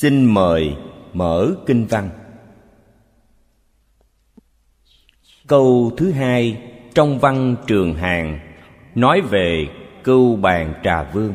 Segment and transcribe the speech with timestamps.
[0.00, 0.76] xin mời
[1.12, 2.10] mở kinh văn.
[5.46, 6.62] Câu thứ hai
[6.94, 8.38] trong văn trường hàng
[8.94, 9.66] nói về
[10.04, 11.34] cưu bàn trà vương.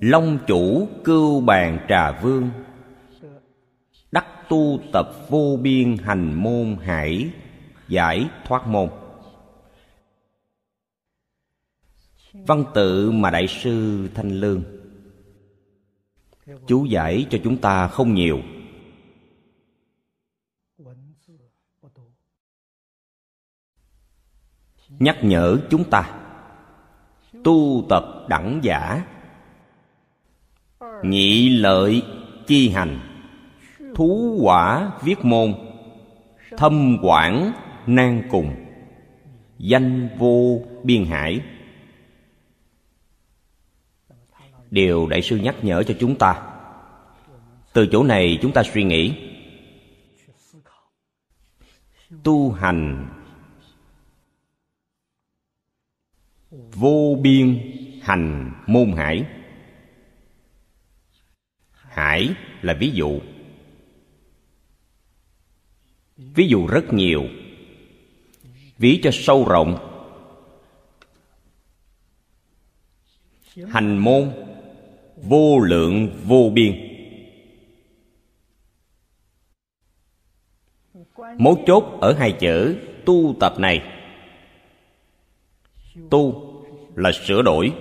[0.00, 2.50] Long chủ cưu bàn trà vương,
[4.12, 7.30] đắc tu tập vô biên hành môn hải,
[7.88, 8.88] giải thoát môn.
[12.32, 14.73] Văn tự mà đại sư thanh lương
[16.66, 18.40] chú giải cho chúng ta không nhiều.
[24.88, 26.20] Nhắc nhở chúng ta.
[27.44, 29.04] Tu tập đẳng giả.
[31.02, 32.02] Nhị lợi
[32.46, 32.98] chi hành.
[33.94, 35.54] Thú quả viết môn.
[36.56, 37.52] Thâm quản
[37.86, 38.54] nan cùng.
[39.58, 41.40] Danh vô biên hải.
[44.74, 46.42] Điều đại sư nhắc nhở cho chúng ta.
[47.72, 49.14] Từ chỗ này chúng ta suy nghĩ.
[52.22, 53.08] Tu hành
[56.50, 59.26] vô biên hành môn hải.
[61.72, 63.20] Hải là ví dụ.
[66.16, 67.24] Ví dụ rất nhiều.
[68.78, 69.90] Ví cho sâu rộng.
[73.68, 74.32] Hành môn
[75.28, 76.90] vô lượng vô biên.
[81.38, 83.82] Mấu chốt ở hai chữ tu tập này.
[86.10, 86.52] Tu
[86.94, 87.72] là sửa đổi.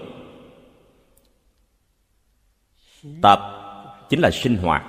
[3.22, 3.40] Tập
[4.10, 4.84] chính là sinh hoạt.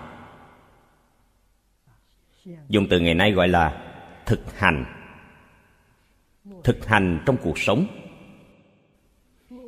[2.68, 3.94] Dùng từ ngày nay gọi là
[4.26, 4.84] thực hành.
[6.64, 7.86] Thực hành trong cuộc sống.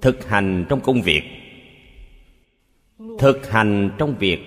[0.03, 1.46] Thực hành trong công việc
[3.19, 4.39] thực hành trong việc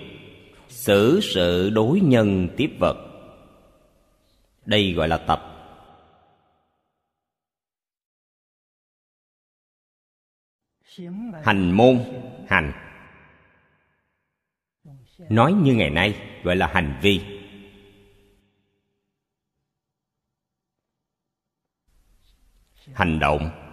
[0.68, 2.96] xử sự đối nhân tiếp vật.
[4.66, 5.46] Đây gọi là tập.
[11.42, 11.98] Hành môn,
[12.48, 12.72] hành.
[15.18, 17.20] Nói như ngày nay, gọi là hành vi.
[22.94, 23.69] Hành động.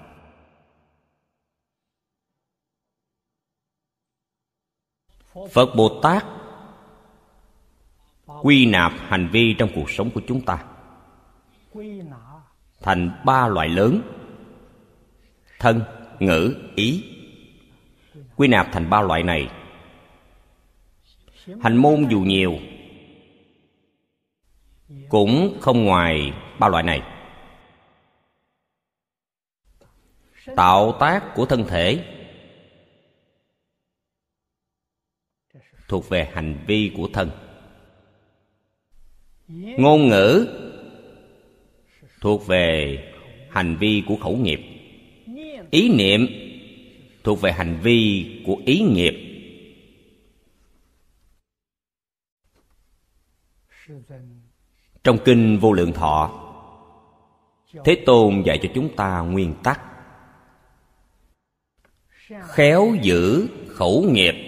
[5.51, 6.25] Phật bồ tát
[8.41, 10.63] quy nạp hành vi trong cuộc sống của chúng ta.
[12.81, 14.01] Thành ba loại lớn
[15.59, 15.81] thân,
[16.19, 17.03] ngữ, ý.
[18.35, 19.49] Quy nạp thành ba loại này.
[21.61, 22.53] Hành môn dù nhiều,
[25.09, 27.01] cũng không ngoài ba loại này.
[30.55, 32.16] Tạo tác của thân thể
[35.87, 37.31] thuộc về hành vi của thân.
[39.47, 40.47] Ngôn ngữ
[42.21, 42.97] thuộc về
[43.49, 44.59] hành vi của khẩu nghiệp.
[45.71, 46.27] Ý niệm
[47.23, 49.13] thuộc về hành vi của ý nghiệp.
[55.03, 56.43] Trong kinh vô lượng thọ,
[57.85, 59.81] thế tôn dạy cho chúng ta nguyên tắc
[62.47, 64.46] khéo giữ khẩu nghiệp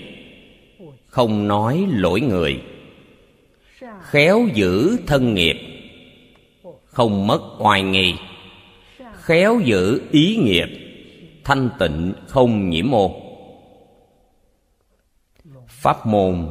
[1.09, 2.63] không nói lỗi người.
[4.01, 5.57] Khéo giữ thân nghiệp,
[6.85, 8.15] không mất oai nghi.
[9.13, 10.69] Khéo giữ ý nghiệp,
[11.43, 13.11] thanh tịnh không nhiễm môn
[15.81, 16.49] pháp môn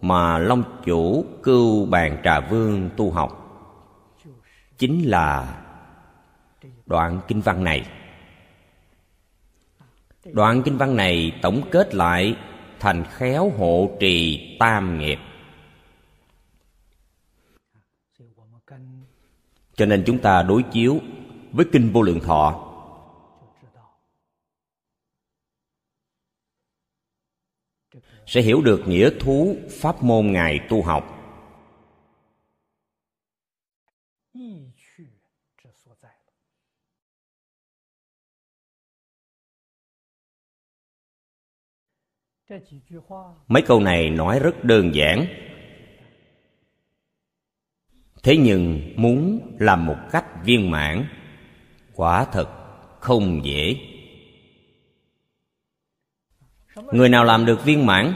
[0.00, 3.36] mà long chủ cưu bàn trà vương tu học
[4.78, 5.60] chính là
[6.86, 7.86] đoạn kinh văn này.
[10.24, 12.36] Đoạn kinh văn này tổng kết lại
[12.80, 15.18] thành khéo hộ trì tam nghiệp.
[19.74, 21.00] Cho nên chúng ta đối chiếu
[21.52, 22.66] với kinh vô lượng thọ.
[28.26, 31.19] Sẽ hiểu được nghĩa thú pháp môn ngài tu học.
[43.48, 45.26] Mấy câu này nói rất đơn giản.
[48.22, 51.06] Thế nhưng muốn làm một cách viên mãn,
[51.94, 52.48] quả thật
[53.00, 53.76] không dễ.
[56.92, 58.14] Người nào làm được viên mãn?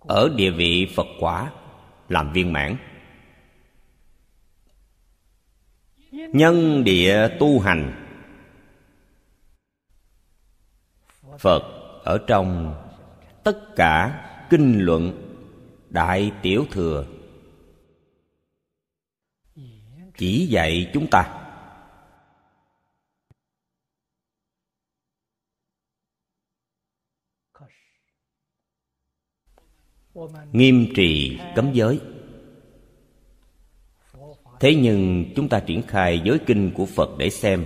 [0.00, 1.52] Ở địa vị phật quả,
[2.08, 2.76] làm viên mãn.
[6.12, 7.99] Nhân địa tu hành
[11.38, 11.62] phật
[12.04, 12.74] ở trong
[13.44, 15.26] tất cả kinh luận
[15.90, 17.06] đại tiểu thừa.
[20.16, 21.36] Chỉ dạy chúng ta.
[30.52, 32.00] Nghiêm trì cấm giới.
[34.60, 37.64] Thế nhưng chúng ta triển khai giới kinh của phật để xem.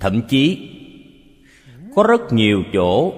[0.00, 0.68] Thậm chí,
[1.94, 3.12] có rất nhiều chỗ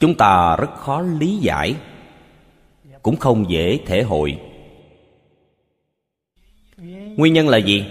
[0.00, 1.76] chúng ta rất khó lý giải,
[3.02, 4.40] cũng không dễ thể hội.
[7.16, 7.84] Nguyên nhân là gì?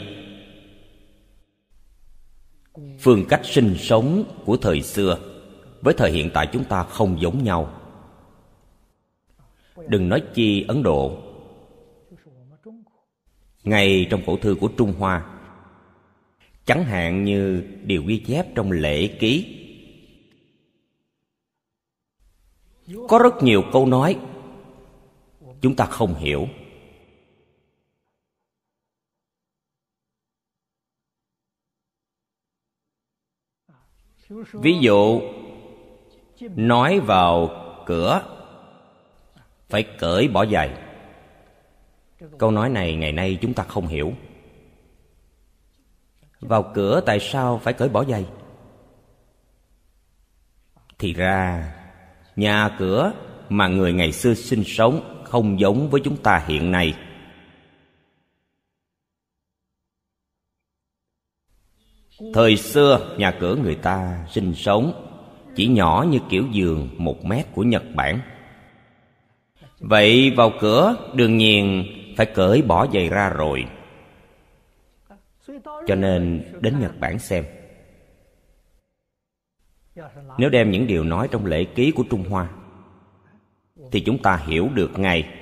[3.00, 5.18] Phương cách sinh sống của thời xưa
[5.82, 7.74] với thời hiện tại chúng ta không giống nhau.
[9.88, 11.18] Đừng nói chi ấn độ.
[13.64, 15.41] Ngay trong cổ thư của trung hoa
[16.66, 19.58] chẳng hạn như điều ghi chép trong lễ ký.
[23.08, 24.20] Có rất nhiều câu nói
[25.62, 26.48] chúng ta không hiểu.
[34.54, 35.22] Ví dụ,
[36.56, 37.50] nói vào
[37.86, 38.22] cửa,
[39.70, 40.78] phải cởi bỏ giày.
[42.38, 44.14] Câu nói này ngày nay chúng ta không hiểu
[46.42, 48.26] vào cửa tại sao phải cởi bỏ giày?
[51.00, 51.74] Thì ra,
[52.36, 53.14] nhà cửa
[53.50, 56.94] mà người ngày xưa sinh sống không giống với chúng ta hiện nay.
[62.34, 65.08] Thời xưa, nhà cửa người ta sinh sống
[65.56, 68.20] chỉ nhỏ như kiểu giường một mét của nhật bản.
[69.80, 71.86] Vậy vào cửa, đương nhiên
[72.18, 73.66] phải cởi bỏ giày ra rồi
[75.88, 77.46] cho nên đến nhật bản xem.
[80.38, 82.50] Nếu đem những điều nói trong lễ ký của trung hoa,
[83.92, 85.38] thì chúng ta hiểu được ngay.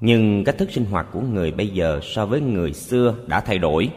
[0.00, 3.58] Nhưng cách thức sinh hoạt của người bây giờ so với người xưa đã thay
[3.58, 3.92] đổi.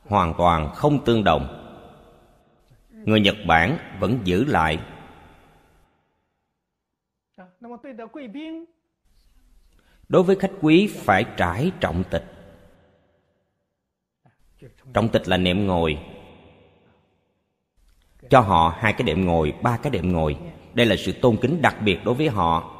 [0.00, 1.56] Hoàn toàn không tương đồng.
[2.90, 4.78] Người nhật bản vẫn giữ lại
[10.10, 12.24] đối với khách quý, phải trải trọng tịch.
[14.92, 15.98] Trọng tịch là nệm ngồi.
[18.30, 20.36] Cho họ hai cái đệm ngồi, ba cái đệm ngồi.
[20.74, 22.76] Đây là sự tôn kính đặc biệt đối với họ.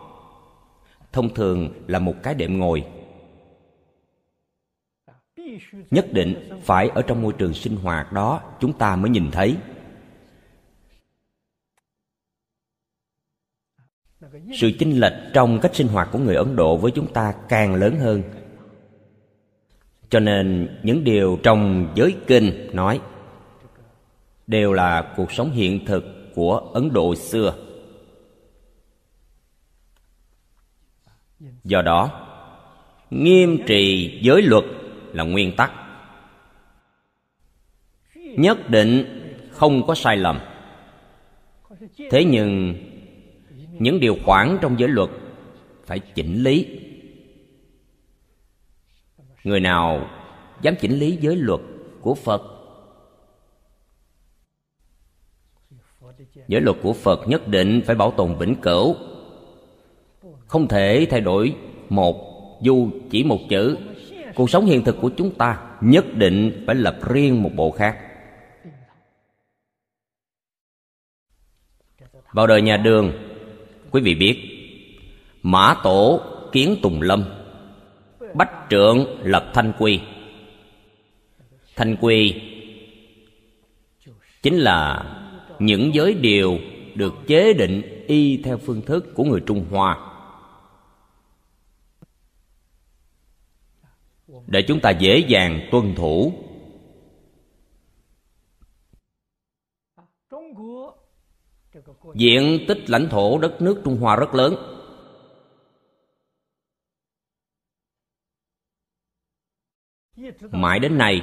[1.12, 2.84] Thông thường là một cái đệm ngồi.
[5.90, 9.56] Nhất định phải ở trong môi trường sinh hoạt đó, chúng ta mới nhìn thấy.
[14.54, 17.74] Sự chênh lệch trong cách sinh hoạt của người ấn độ với chúng ta càng
[17.74, 18.22] lớn hơn.
[20.10, 23.00] Cho nên những điều trong giới kinh nói
[24.46, 27.54] đều là cuộc sống hiện thực của ấn độ xưa.
[31.64, 32.26] Do đó,
[33.10, 34.64] nghiêm trì giới luật
[35.12, 35.72] là nguyên tắc.
[38.14, 39.04] Nhất định
[39.50, 40.40] không có sai lầm.
[42.10, 42.74] Thế nhưng
[43.80, 45.10] những điều khoản trong giới luật.
[45.84, 46.80] Phải chỉnh lý.
[49.44, 50.10] Người nào
[50.62, 51.60] dám chỉnh lý giới luật
[52.00, 52.42] của phật?
[56.48, 58.96] Giới luật của phật nhất định phải bảo tồn vĩnh cửu.
[60.46, 61.56] Không thể thay đổi
[61.88, 62.16] một
[62.62, 63.78] dù chỉ một chữ.
[64.34, 67.98] Cuộc sống hiện thực của chúng ta nhất định phải lập riêng một bộ khác.
[72.32, 73.29] Vào đời nhà đường
[73.90, 74.38] quý vị biết,
[75.42, 76.20] mã tổ
[76.52, 77.24] kiến tùng lâm,
[78.34, 80.00] bách trượng lập thanh quy.
[81.76, 82.34] Thanh quy
[84.42, 85.04] chính là
[85.58, 86.58] những giới điều
[86.94, 89.98] được chế định y theo phương thức của người trung hoa.
[94.46, 96.32] Để chúng ta dễ dàng tuân thủ
[102.14, 104.54] diện tích lãnh thổ đất nước trung hoa rất lớn.
[110.50, 111.22] Mãi đến nay,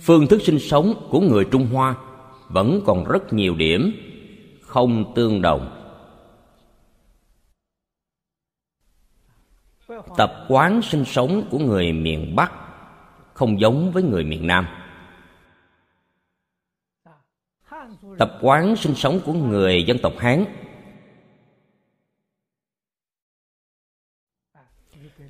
[0.00, 1.96] phương thức sinh sống của người trung hoa
[2.48, 3.92] vẫn còn rất nhiều điểm
[4.62, 5.80] không tương đồng.
[10.16, 12.52] Tập quán sinh sống của người miền bắc
[13.34, 14.83] không giống với người miền nam.
[18.18, 20.44] Tập quán sinh sống của người dân tộc hán.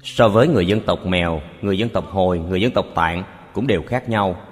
[0.02, 3.66] So với người dân tộc mèo, người dân tộc hồi, người dân tộc tạng cũng
[3.66, 4.46] đều khác nhau.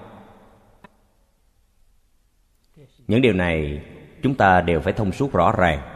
[3.06, 3.84] Những điều này
[4.22, 5.88] chúng ta đều phải thông suốt rõ ràng.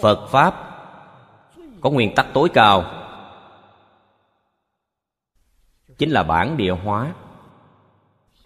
[0.00, 0.54] Phật pháp
[1.80, 2.84] có nguyên tắc tối cao,
[5.98, 7.14] chính là bản địa hóa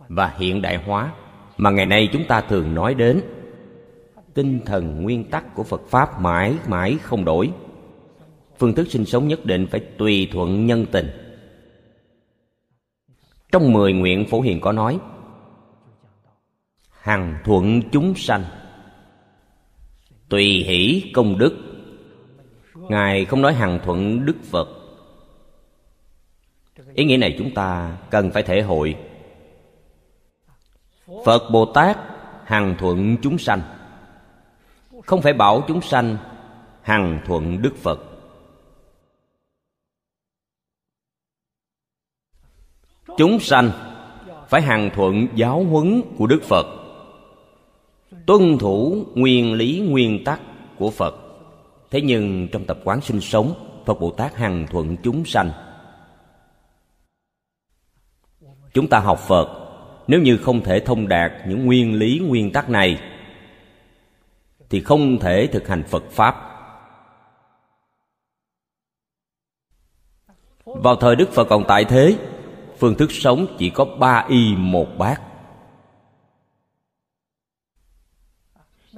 [0.08, 1.12] và hiện đại hóa
[1.56, 3.20] mà ngày nay chúng ta thường nói đến.
[4.34, 7.50] Tinh thần nguyên tắc của phật pháp mãi mãi không đổi.
[8.58, 11.10] Phương thức sinh sống nhất định phải tùy thuận nhân tình.
[13.52, 14.98] Trong mười nguyện phổ hiền có nói,
[16.90, 18.44] hằng thuận chúng sanh,
[20.28, 21.56] tùy hỷ công đức.
[22.74, 24.68] Ngài không nói hằng thuận đức phật.
[26.94, 28.96] Ý nghĩa này chúng ta cần phải thể hội
[31.24, 31.98] phật bồ tát,
[32.44, 33.60] hằng thuận chúng sanh.
[35.06, 36.16] Không phải bảo chúng sanh,
[36.82, 38.00] hằng thuận đức phật.
[43.16, 43.70] Chúng sanh
[44.48, 46.66] phải hằng thuận giáo huấn của đức phật,
[48.26, 50.40] tuân thủ nguyên lý nguyên tắc
[50.78, 51.14] của phật.
[51.90, 53.54] Thế nhưng trong tập quán sinh sống,
[53.86, 55.50] phật bồ tát hằng thuận chúng sanh.
[58.72, 59.57] Chúng ta học phật
[60.08, 63.00] nếu như không thể thông đạt những nguyên lý, nguyên tắc này,
[64.70, 66.44] thì không thể thực hành phật pháp.
[70.64, 72.18] Vào thời đức phật còn tại thế,
[72.78, 75.20] phương thức sống chỉ có ba y một bát.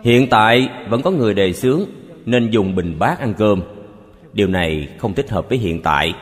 [0.02, 1.80] Hiện tại vẫn có người đề xướng
[2.26, 3.62] nên dùng bình bát ăn cơm.
[4.32, 6.14] Điều này không thích hợp với hiện tại.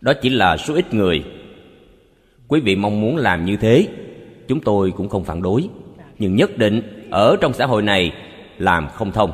[0.00, 1.24] Đó chỉ là số ít người.
[2.48, 3.88] Quý vị mong muốn làm như thế,
[4.48, 5.68] chúng tôi cũng không phản đối.
[6.18, 8.12] Nhưng nhất định ở trong xã hội này
[8.58, 9.32] làm không thông.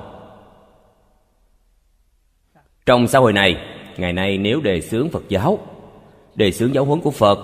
[2.86, 3.56] Trong xã hội này,
[3.96, 5.58] ngày nay nếu đề xướng phật giáo,
[6.34, 7.38] đề xướng giáo huấn của phật,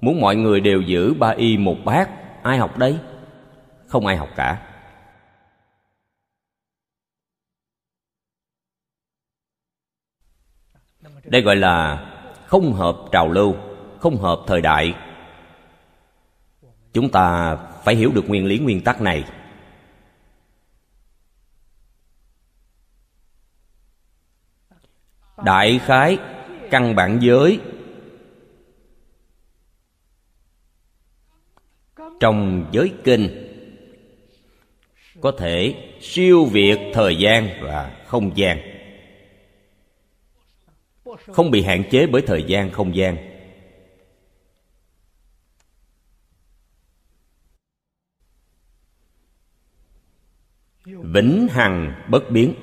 [0.00, 2.10] muốn mọi người đều giữ ba y một bát,
[2.42, 2.96] ai học đây?
[3.86, 4.71] Không ai học cả.
[11.24, 12.06] Đây gọi là
[12.46, 13.56] không hợp trào lưu,
[14.00, 14.94] không hợp thời đại.
[16.92, 19.24] Chúng ta phải hiểu được nguyên lý nguyên tắc này.
[25.44, 26.18] Đại khái,
[26.70, 27.60] căn bản giới.
[32.20, 33.48] Trong giới kinh,
[35.20, 38.71] có thể siêu việt thời gian và không gian
[41.26, 43.16] không bị hạn chế bởi thời gian không gian.
[50.84, 52.54] Vĩnh hằng bất biến.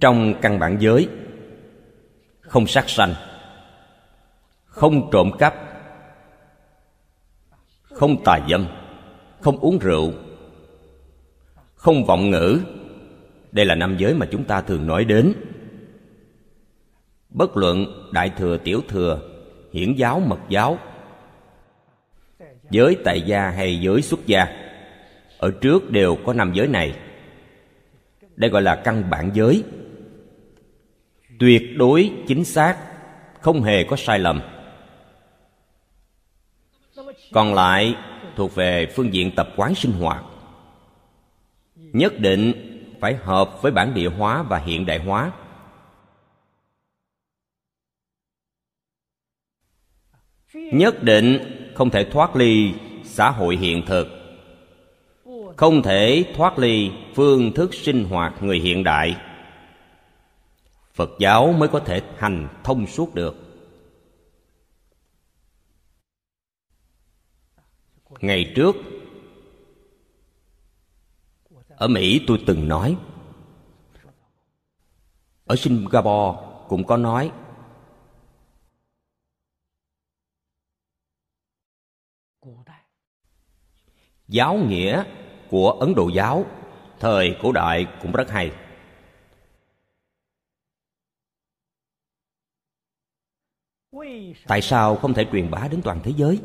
[0.00, 1.08] Trong căn bản giới,
[2.40, 3.14] không sát sanh,
[4.64, 5.54] không trộm cắp,
[7.82, 8.66] không tà dâm,
[9.40, 10.12] không uống rượu,
[11.74, 12.60] không vọng ngữ.
[13.52, 15.32] Đây là năm giới mà chúng ta thường nói đến
[17.36, 19.20] bất luận đại thừa tiểu thừa,
[19.72, 20.78] hiển giáo mật giáo,
[22.70, 24.46] giới tại gia hay giới xuất gia,
[25.38, 26.98] ở trước đều có năm giới này.
[28.36, 29.64] Đây gọi là căn bản giới.
[31.38, 32.76] Tuyệt đối, chính xác,
[33.40, 34.40] không hề có sai lầm.
[37.32, 37.94] Còn lại
[38.36, 40.24] thuộc về phương diện tập quán sinh hoạt.
[41.76, 42.52] Nhất định
[43.00, 45.32] phải hợp với bản địa hóa và hiện đại hóa.
[50.72, 51.38] Nhất định
[51.74, 54.08] không thể thoát ly xã hội hiện thực.
[55.56, 59.16] Không thể thoát ly phương thức sinh hoạt người hiện đại.
[60.94, 63.36] Phật giáo mới có thể hành thông suốt được.
[68.20, 68.76] Ngày trước,
[71.68, 72.96] ở mỹ tôi từng nói,
[75.44, 77.30] ở singapore cũng có nói
[84.28, 85.04] giáo nghĩa
[85.50, 86.44] của ấn độ giáo.
[87.00, 88.52] Thời cổ đại cũng rất hay.
[94.46, 96.40] Tại sao không thể truyền bá đến toàn thế giới?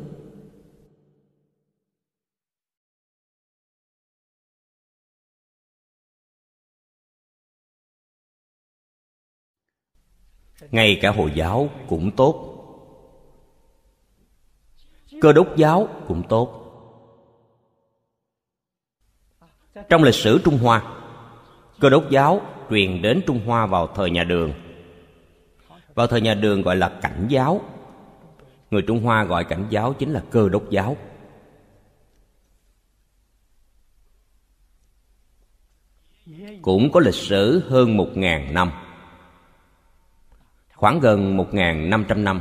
[10.70, 12.48] Ngay cả hồi giáo cũng tốt.
[15.20, 16.61] Cơ đốc giáo cũng tốt.
[19.88, 20.82] Trong lịch sử trung hoa,
[21.80, 24.52] cơ đốc giáo truyền đến trung hoa vào thời nhà đường.
[25.94, 27.60] Vào thời nhà đường gọi là cảnh giáo.
[28.70, 30.96] Người trung hoa gọi cảnh giáo chính là cơ đốc giáo.
[36.62, 38.70] Cũng có lịch sử hơn một ngàn năm.
[40.74, 42.40] Khoảng gần một ngàn năm trăm năm.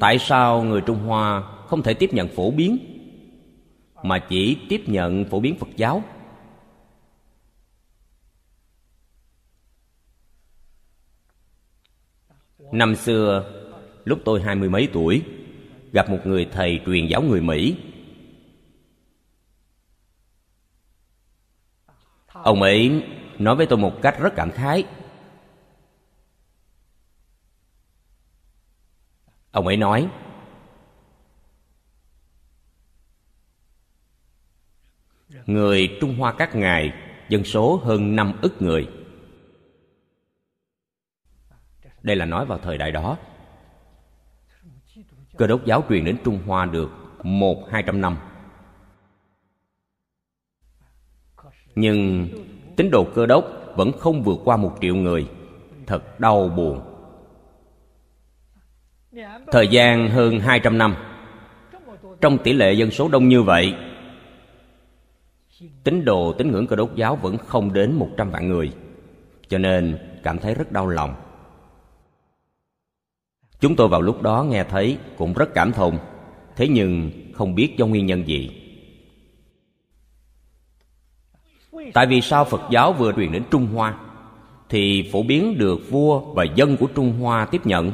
[0.00, 2.95] Tại sao người trung hoa không thể tiếp nhận phổ biến
[4.02, 6.02] mà chỉ tiếp nhận phổ biến phật giáo.
[12.72, 13.52] Năm xưa,
[14.04, 15.22] lúc tôi hai mươi mấy tuổi,
[15.92, 17.76] gặp một người thầy truyền giáo người mỹ.
[22.26, 23.04] Ông ấy
[23.38, 24.84] nói với tôi một cách rất cảm khái.
[29.50, 30.08] Ông ấy nói
[35.46, 36.92] người trung hoa các ngài,
[37.28, 38.88] dân số hơn năm ức người.
[42.02, 43.16] Đây là nói vào thời đại đó.
[45.36, 46.90] Cơ đốc giáo truyền đến trung hoa được
[47.22, 48.16] một, hai trăm năm.
[51.74, 52.28] Nhưng
[52.76, 53.44] tín đồ cơ đốc
[53.76, 55.28] vẫn không vượt qua một triệu người.
[55.86, 56.80] Thật đau buồn.
[59.52, 60.96] Thời gian hơn hai trăm năm.
[62.20, 63.74] Trong tỷ lệ dân số đông như vậy
[65.84, 68.72] tín đồ tín ngưỡng cơ đốc giáo vẫn không đến một trăm vạn người,
[69.48, 71.14] cho nên cảm thấy rất đau lòng.
[73.60, 75.98] Chúng tôi vào lúc đó nghe thấy cũng rất cảm thông,
[76.56, 78.62] thế nhưng không biết do nguyên nhân gì.
[81.94, 83.98] Tại vì sao phật giáo vừa truyền đến trung hoa,
[84.68, 87.92] thì phổ biến được vua và dân của trung hoa tiếp nhận.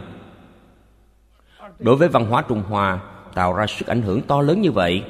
[1.79, 3.01] Đối với văn hóa trung hoa,
[3.35, 5.05] tạo ra sức ảnh hưởng to lớn như vậy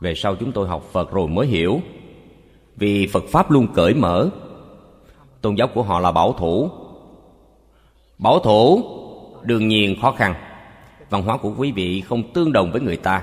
[0.00, 1.80] về sau chúng tôi học phật rồi mới hiểu.
[2.76, 4.30] Vì phật pháp luôn cởi mở.
[5.40, 6.70] Tôn giáo của họ là bảo thủ.
[8.18, 8.82] Bảo thủ,
[9.42, 10.34] đương nhiên khó khăn.
[11.10, 13.22] Văn hóa của quý vị không tương đồng với người ta.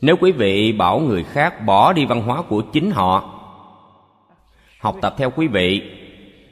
[0.00, 3.38] Nếu quý vị bảo người khác bỏ đi văn hóa của chính họ,
[4.80, 5.82] học tập theo quý vị,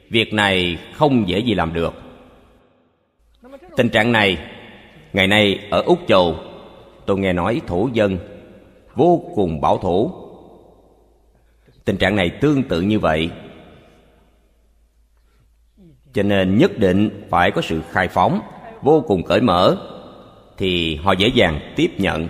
[0.09, 1.93] việc này không dễ gì làm được.
[3.77, 4.37] Tình trạng này
[5.13, 6.35] ngày nay ở úc châu,
[7.05, 8.17] tôi nghe nói thổ dân
[8.95, 10.11] vô cùng bảo thủ
[11.85, 13.31] tình trạng này tương tự như vậy.
[16.13, 18.39] Cho nên nhất định phải có sự khai phóng,
[18.81, 19.77] vô cùng cởi mở,
[20.57, 22.27] thì họ dễ dàng tiếp nhận.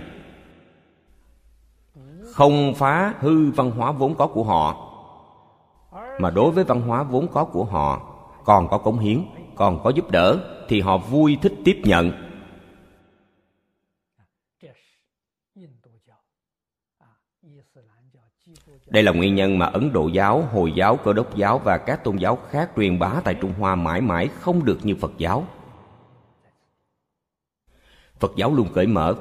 [2.34, 4.88] Không phá hư văn hóa vốn có của họ,
[6.20, 8.02] mà đối với văn hóa vốn có của họ,
[8.46, 9.22] còn có cống hiến,
[9.56, 12.12] còn có giúp đỡ, thì họ vui thích tiếp nhận.
[18.92, 22.04] Đây là nguyên nhân mà ấn độ giáo, hồi giáo, cơ đốc giáo và các
[22.04, 25.48] tôn giáo khác truyền bá tại trung hoa mãi mãi không được như phật giáo.
[28.20, 29.16] Phật giáo luôn cởi mở.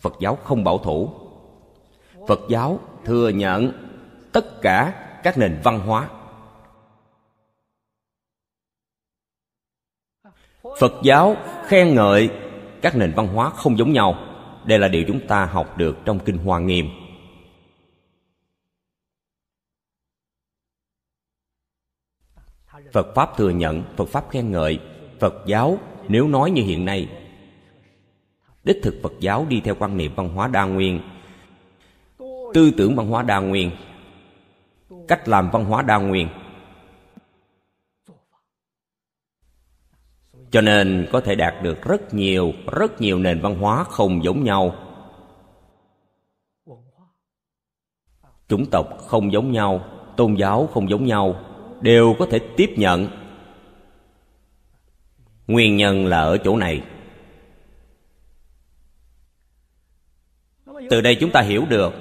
[0.00, 1.10] Phật giáo không bảo thủ.
[2.28, 3.72] Phật giáo thừa nhận
[4.32, 6.08] tất cả các nền văn hóa.
[10.78, 12.30] Phật giáo khen ngợi
[12.82, 14.25] các nền văn hóa không giống nhau
[14.66, 16.88] đây là điều chúng ta học được trong kinh hoa nghiêm.
[22.92, 24.80] Phật pháp thừa nhận, phật pháp khen ngợi,
[25.20, 27.08] phật giáo nếu nói như hiện nay.
[28.64, 31.00] Đích thực phật giáo đi theo quan niệm văn hóa đa nguyên.
[32.54, 33.70] Tư tưởng văn hóa đa nguyên.
[35.08, 36.28] Cách làm văn hóa đa nguyên.
[40.56, 44.44] Cho nên có thể đạt được rất nhiều rất nhiều nền văn hóa không giống
[44.44, 44.74] nhau.
[48.48, 49.84] Chủng tộc không giống nhau,
[50.16, 51.44] tôn giáo không giống nhau,
[51.80, 53.08] đều có thể tiếp nhận.
[55.46, 56.82] Nguyên nhân là ở chỗ này.
[60.90, 61.92] Từ đây chúng ta hiểu được.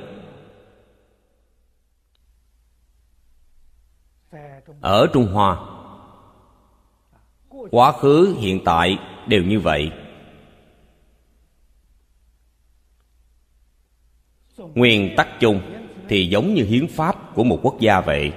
[4.81, 5.74] Ở trung hoa
[7.71, 8.97] quá khứ, hiện tại
[9.28, 9.91] đều như vậy.
[14.58, 15.62] Nguyên tắc chung
[16.08, 18.34] thì giống như hiến pháp của một quốc gia vậy.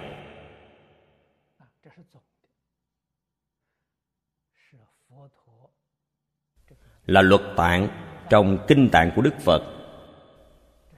[7.06, 7.88] Là luật tạng
[8.30, 9.62] trong kinh tạng của đức phật.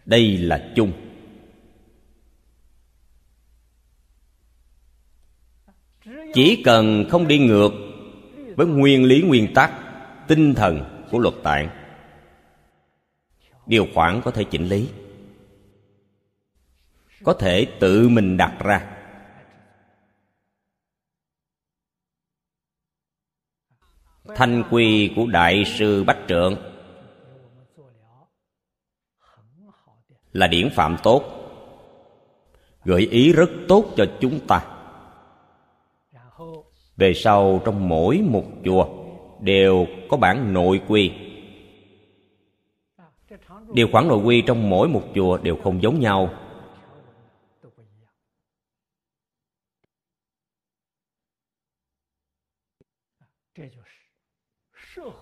[0.05, 0.93] Đây là chung.
[6.35, 7.90] Chỉ cần không đi ngược
[8.61, 9.73] với nguyên lý, nguyên tắc,
[10.29, 11.69] tinh thần của luật tạng.
[13.67, 14.89] Điều khoản có thể chỉnh lý.
[17.25, 18.97] Có thể tự mình đặt ra.
[24.35, 26.57] Thanh quy của đại sư bách trượng
[30.33, 31.25] là điển phạm tốt,
[32.85, 34.80] gợi ý rất tốt cho chúng ta
[37.01, 38.87] về sau trong mỗi một chùa
[39.41, 41.13] đều có bản nội quy.
[43.73, 46.31] Điều khoản nội quy trong mỗi một chùa đều không giống nhau.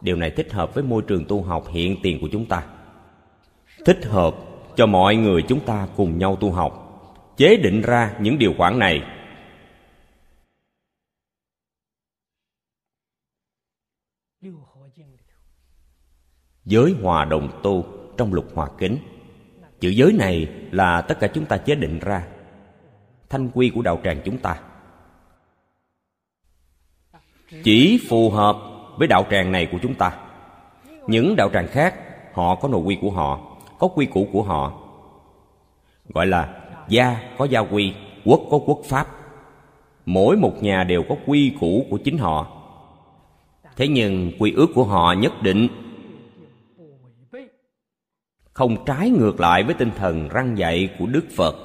[0.01, 2.67] Điều này thích hợp với môi trường tu học hiện tiền của chúng ta.
[3.85, 4.35] Thích hợp
[4.77, 6.85] cho mọi người chúng ta cùng nhau tu học.
[7.37, 9.17] Chế định ra những điều khoản này.
[16.68, 17.85] Giới hòa đồng tu
[18.16, 18.98] trong lục hòa kính.
[19.81, 22.26] Chữ giới này là tất cả chúng ta chế định ra.
[23.28, 24.61] Thanh quy của đạo tràng chúng ta.
[27.62, 28.57] Chỉ phù hợp
[28.96, 30.12] với đạo tràng này của chúng ta.
[31.07, 31.94] Những đạo tràng khác,
[32.33, 33.40] họ có nội quy của họ,
[33.78, 34.72] có quy củ của họ.
[36.14, 39.07] Gọi là gia có gia quy, quốc có quốc pháp.
[40.07, 42.46] Mỗi một nhà đều có quy củ của chính họ.
[43.76, 45.68] Thế nhưng quy ước của họ nhất định
[48.59, 51.57] không trái ngược lại với tinh thần răng dạy của đức phật.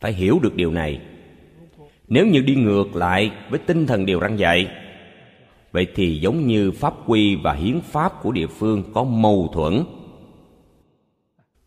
[0.00, 1.00] Phải hiểu được điều này.
[2.08, 4.68] Nếu như đi ngược lại với tinh thần điều răng dạy,
[5.72, 9.84] vậy thì giống như pháp quy và hiến pháp của địa phương có mâu thuẫn.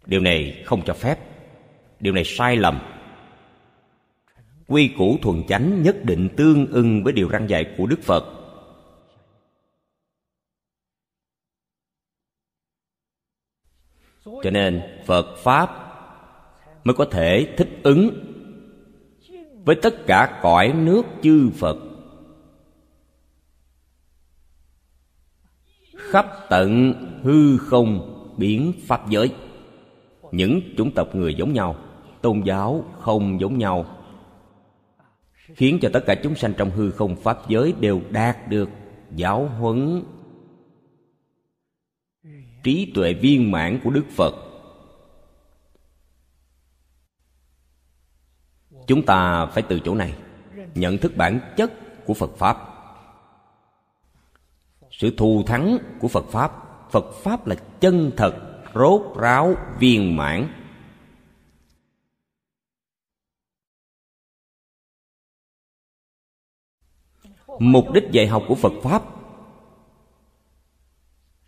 [0.06, 1.20] Điều này không cho phép.
[2.00, 2.80] Điều này sai lầm.
[4.68, 8.37] Quy củ thuần chánh nhất định tương ưng với điều răng dạy của đức phật.
[14.44, 15.70] Cho nên phật pháp
[16.84, 18.10] mới có thể thích ứng
[19.66, 21.78] với tất cả cõi nước chư phật.
[25.96, 29.32] Khắp tận hư không biến pháp giới.
[30.32, 31.76] Những chủng tộc người giống nhau
[32.22, 33.86] tôn giáo không giống nhau
[35.56, 38.70] khiến cho tất cả chúng sanh trong hư không pháp giới đều đạt được
[39.16, 40.04] giáo huấn
[42.64, 44.34] trí tuệ viên mãn của đức phật.
[48.88, 50.16] Chúng ta phải từ chỗ này
[50.76, 51.72] nhận thức bản chất
[52.06, 52.58] của phật pháp.
[54.92, 60.50] Sự thù thắng của phật pháp phật pháp là chân thật, rốt ráo, viên mãn.
[67.60, 69.17] Mục đích dạy học của phật pháp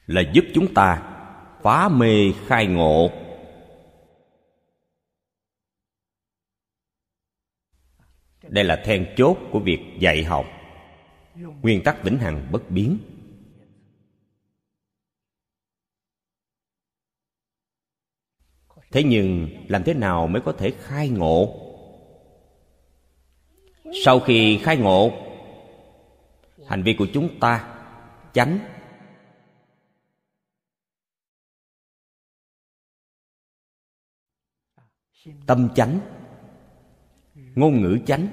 [0.09, 1.03] là giúp chúng ta
[1.61, 3.11] phá mê khai ngộ.
[8.47, 10.45] Đây là then chốt của việc dạy học.
[11.35, 12.97] Nguyên tắc vĩnh hằng bất biến.
[18.91, 21.55] Thế nhưng, làm thế nào mới có thể khai ngộ?
[24.05, 25.11] Sau khi khai ngộ,
[26.67, 27.83] hành vi của chúng ta
[28.33, 28.78] chánh
[35.45, 35.99] tâm chánh.
[37.35, 38.27] Ngôn ngữ chánh.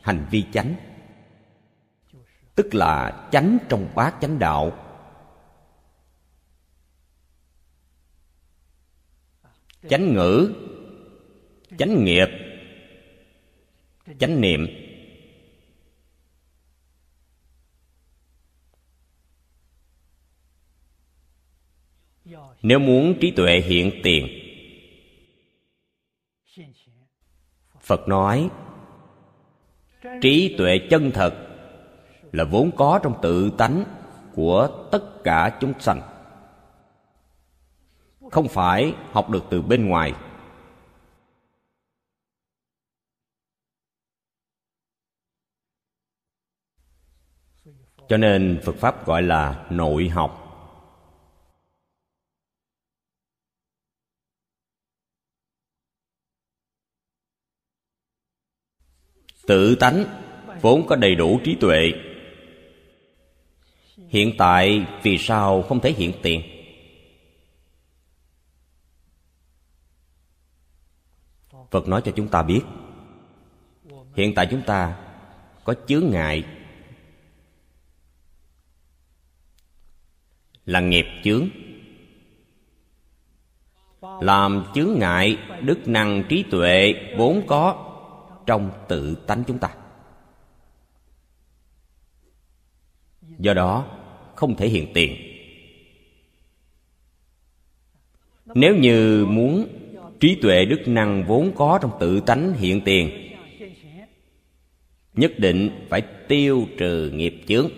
[0.00, 0.74] Hành vi chánh.
[2.54, 4.86] Tức là chánh trong bát chánh đạo.
[9.88, 10.54] Chánh ngữ.
[11.78, 12.28] Chánh nghiệp.
[14.18, 14.66] Chánh niệm.
[22.62, 24.39] Nếu muốn trí tuệ hiện tiền
[27.90, 28.50] phật nói,
[30.20, 31.34] trí tuệ chân thật
[32.32, 33.84] là vốn có trong tự tánh
[34.34, 36.00] của tất cả chúng sanh.
[38.30, 40.14] Không phải học được từ bên ngoài.
[48.08, 50.39] Cho nên phật pháp gọi là nội học.
[59.50, 60.04] Tự tánh,
[60.60, 61.92] vốn có đầy đủ trí tuệ.
[64.08, 66.42] Hiện tại vì sao không thể hiện tiền?
[71.70, 72.60] Phật nói cho chúng ta biết,
[74.14, 74.96] hiện tại chúng ta
[75.64, 76.44] có chướng ngại.
[80.66, 81.48] Là nghiệp chướng.
[84.20, 87.89] Làm chướng ngại, đức năng trí tuệ vốn có
[88.50, 89.74] trong tự tánh chúng ta.
[93.38, 93.86] Do đó,
[94.34, 95.16] không thể hiện tiền.
[98.54, 99.68] Nếu như muốn
[100.20, 103.32] trí tuệ đức năng vốn có trong tự tánh hiện tiền,
[105.14, 107.68] nhất định phải tiêu trừ nghiệp chướng.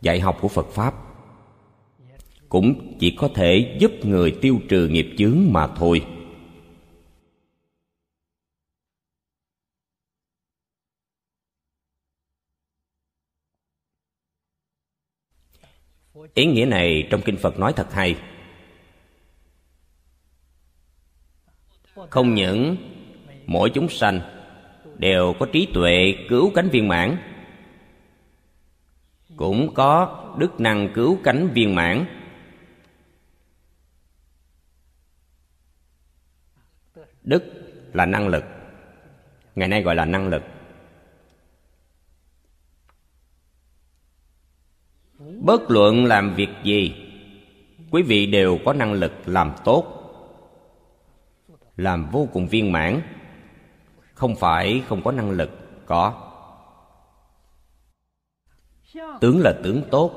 [0.00, 0.94] Dạy học của phật pháp
[2.48, 6.02] cũng chỉ có thể giúp người tiêu trừ nghiệp chướng mà thôi.
[16.34, 18.16] Ý nghĩa này trong kinh phật nói thật hay?
[22.10, 22.76] Không những
[23.46, 24.20] mỗi chúng sanh
[24.98, 27.16] đều có trí tuệ cứu cánh viên mãn,
[29.36, 32.04] cũng có đức năng cứu cánh viên mãn.
[37.22, 37.42] Đức
[37.92, 38.44] là năng lực,
[39.54, 40.42] ngày nay gọi là năng lực.
[45.44, 46.94] Bất luận làm việc gì,
[47.90, 49.98] quý vị đều có năng lực làm tốt.
[51.76, 53.00] Làm vô cùng viên mãn,
[54.14, 55.50] không phải không có năng lực,
[55.86, 56.28] có.
[59.20, 60.12] Tướng là tướng tốt.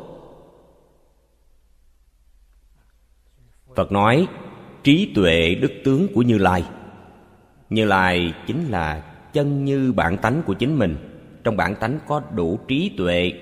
[3.76, 4.28] Phật nói,
[4.84, 6.64] trí tuệ đức tướng của như lai.
[7.70, 10.96] Như lai chính là chân như bản tánh của chính mình.
[11.44, 13.34] Trong bản tánh có đủ trí tuệ,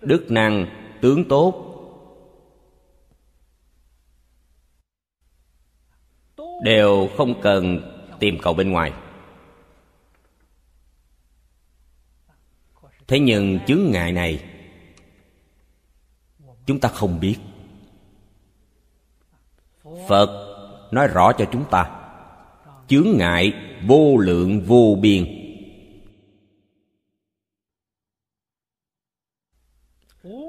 [0.00, 0.66] đức năng
[1.00, 1.62] tướng tốt.
[6.62, 7.78] Đều không cần
[8.18, 8.92] tìm cầu bên ngoài.
[13.06, 14.44] Thế nhưng chướng ngại này,
[16.66, 17.36] chúng ta không biết.
[20.08, 20.56] Phật
[20.90, 22.10] nói rõ cho chúng ta,
[22.88, 23.52] chướng ngại
[23.86, 25.45] vô lượng vô biên.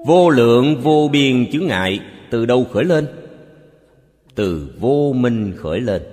[0.05, 1.99] Vô lượng, vô biên chướng ngại,
[2.31, 3.07] từ đâu khởi lên?
[4.35, 6.03] Từ vô minh khởi lên.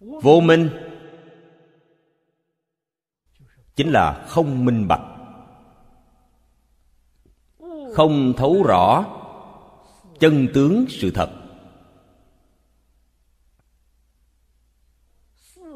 [0.00, 0.70] Vô minh
[3.76, 5.02] chính là không minh bạch.
[7.92, 9.06] Không thấu rõ
[10.20, 11.43] chân tướng sự thật.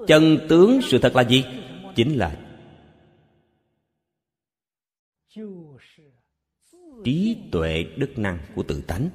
[0.09, 1.45] Chân tướng sự thật là gì?
[1.97, 2.45] Chính là
[7.05, 9.09] trí tuệ đức năng của tự tánh.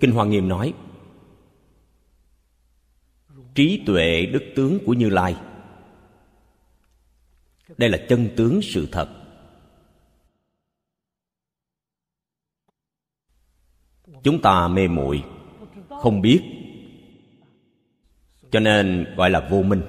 [0.00, 0.74] Kinh hoa nghiêm nói,
[3.54, 5.36] trí tuệ đức tướng của như lai.
[7.76, 9.08] Đây là chân tướng sự thật.
[14.22, 15.24] Chúng ta mê muội,
[15.88, 16.57] không biết
[18.50, 19.82] cho nên gọi là vô minh.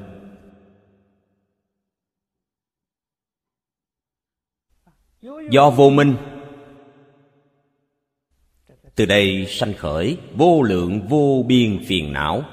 [5.52, 6.16] Do vô minh,
[8.96, 12.44] từ đây sanh khởi vô lượng, vô biên phiền não.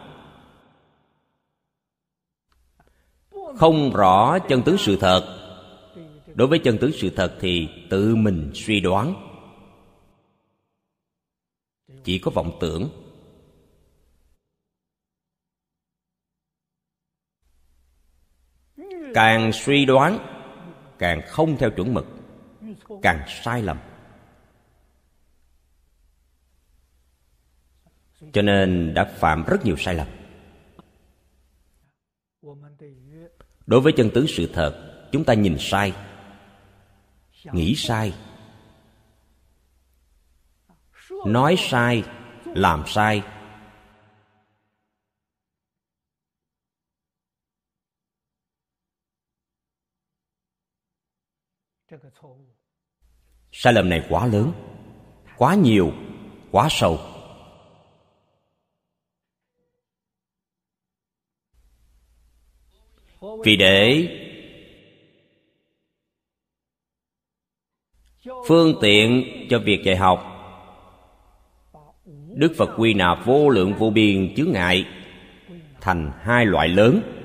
[3.57, 5.33] Không rõ chân tướng sự thật.
[6.35, 9.15] Đối với chân tướng sự thật thì tự mình suy đoán.
[12.05, 13.06] Chỉ có vọng tưởng.
[19.17, 20.19] Càng suy đoán,
[20.99, 22.07] càng không theo chuẩn mực,
[23.03, 23.79] càng sai lầm.
[28.33, 30.07] Cho nên đã phạm rất nhiều sai lầm.
[33.67, 35.93] Đối với chân tướng sự thật, chúng ta nhìn sai,
[37.53, 38.15] nghĩ sai,
[41.27, 42.05] nói sai,
[42.45, 43.23] làm sai
[53.53, 54.53] sai lầm này quá lớn,
[55.37, 55.93] quá nhiều,
[56.51, 56.99] quá sâu.
[63.45, 64.09] Vì để
[68.47, 70.33] phương tiện cho việc dạy học,
[72.35, 74.87] đức phật quy nạp vô lượng vô biên chướng ngại
[75.81, 77.16] thành hai loại lớn.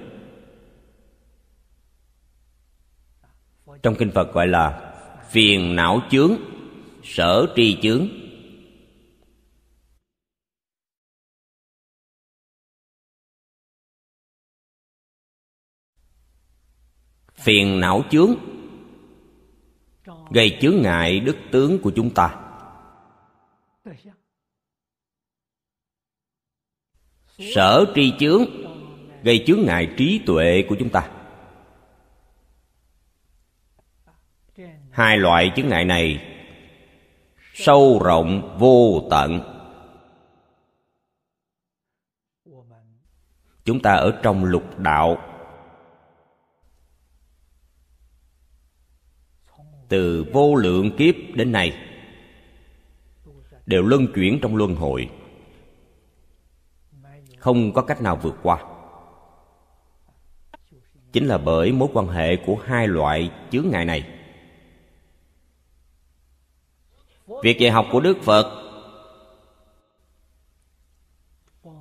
[3.83, 4.93] Trong kinh phật gọi là
[5.29, 6.31] phiền não chướng,
[7.03, 8.07] sở tri chướng.
[17.33, 18.35] Phiền não chướng
[20.31, 22.37] gây chướng ngại đức tướng của chúng ta.
[27.55, 28.45] Sở tri chướng
[29.23, 31.20] gây chướng ngại trí tuệ của chúng ta.
[34.91, 36.27] Hai loại chướng ngại này,
[37.53, 39.39] sâu rộng vô tận.
[43.65, 45.17] Chúng ta ở trong lục đạo.
[49.89, 51.77] Từ vô lượng kiếp đến nay,
[53.65, 55.09] đều luân chuyển trong luân hồi.
[57.37, 58.63] Không có cách nào vượt qua.
[61.11, 64.20] Chính là bởi mối quan hệ của hai loại chướng ngại này.
[67.43, 68.57] Việc dạy học của đức phật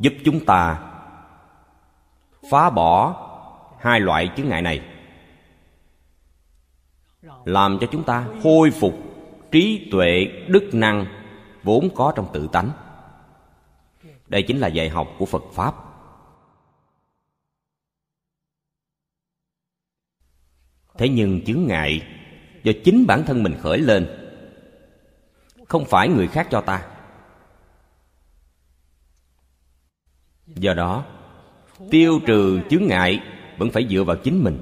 [0.00, 0.92] giúp chúng ta
[2.50, 3.26] phá bỏ
[3.80, 4.82] hai loại chướng ngại này,
[7.44, 8.94] làm cho chúng ta khôi phục
[9.50, 11.06] trí tuệ đức năng
[11.62, 12.70] vốn có trong tự tánh.
[14.26, 15.74] Đây chính là dạy học của phật pháp.
[20.98, 22.06] Thế nhưng chứng ngại
[22.62, 24.19] do chính bản thân mình khởi lên
[25.70, 26.87] không phải người khác cho ta.
[30.46, 31.04] Do đó,
[31.90, 33.20] tiêu trừ chướng ngại
[33.59, 34.59] vẫn phải dựa vào chính mình.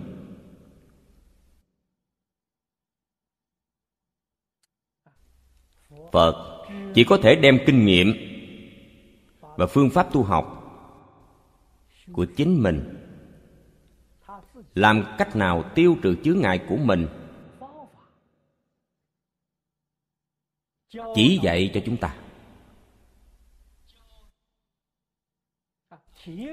[6.13, 8.13] Phật chỉ có thể đem kinh nghiệm
[9.41, 10.55] và phương pháp tu học
[12.13, 12.95] của chính mình
[14.75, 17.07] làm cách nào tiêu trừ chướng ngại của mình
[20.91, 22.15] chỉ dạy cho chúng ta.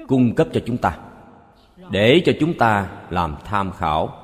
[0.08, 0.98] Cung cấp cho chúng ta.
[1.90, 4.22] Để cho chúng ta làm tham khảo.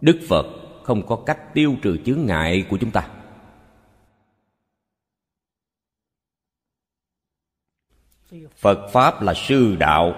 [0.00, 0.46] Đức phật
[0.82, 3.10] không có cách tiêu trừ chướng ngại của chúng ta.
[8.56, 10.14] Phật pháp là sư đạo.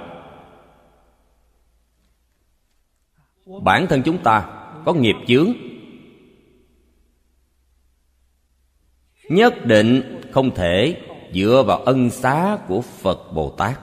[3.63, 5.70] Bản thân chúng ta có nghiệp chướng.
[9.31, 11.03] Nhất định không thể
[11.35, 13.81] dựa vào ân xá của phật bồ tát.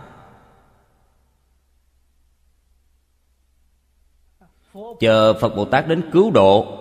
[4.99, 6.77] Chờ phật bồ tát đến cứu độ.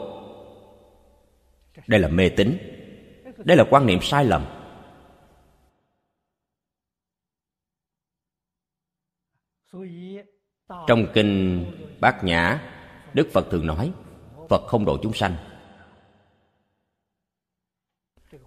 [1.86, 2.58] Đây là mê tín.
[3.36, 4.46] Đây là quan niệm sai lầm.
[10.86, 11.64] Trong kinh
[12.00, 12.60] bát nhã,
[13.14, 13.92] đức phật thường nói,
[14.48, 15.36] phật không độ chúng sanh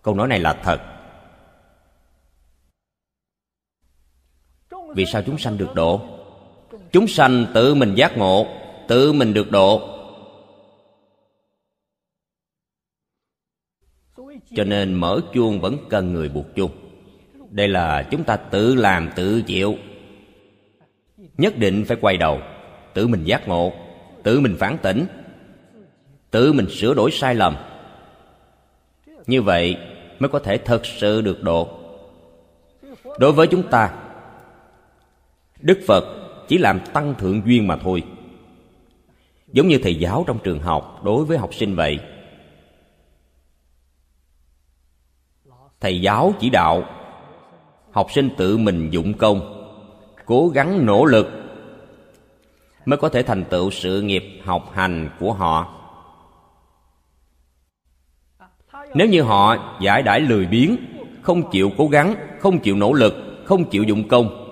[0.02, 0.82] câu nói này là thật.
[4.96, 6.02] Vì sao chúng sanh được độ?
[6.92, 8.48] Chúng sanh tự mình giác ngộ,
[8.88, 9.96] tự mình được độ.
[14.56, 16.72] Cho nên mở chuông vẫn cần người buộc chuông.
[17.50, 19.76] Đây là chúng ta tự làm, tự chịu.
[21.38, 22.42] Nhất định phải quay đầu,
[22.94, 23.74] tự mình giác ngộ,
[24.24, 25.06] tự mình phản tỉnh,
[26.32, 27.56] tự mình sửa đổi sai lầm
[29.28, 29.78] như vậy
[30.20, 31.70] mới có thể thật sự được độ.
[33.20, 33.94] Đối với chúng ta,
[35.60, 36.04] đức phật
[36.48, 38.04] chỉ làm tăng thượng duyên mà thôi.
[39.48, 42.00] Giống như thầy giáo trong trường học đối với học sinh vậy.
[45.80, 46.84] Thầy giáo chỉ đạo
[47.92, 49.66] học sinh tự mình dụng công,
[50.26, 51.28] cố gắng nỗ lực
[52.86, 55.79] mới có thể thành tựu sự nghiệp học hành của họ.
[58.94, 60.78] Nếu như họ giải đãi lười biếng,
[61.22, 63.14] không chịu cố gắng, không chịu nỗ lực,
[63.46, 64.46] không chịu dụng công,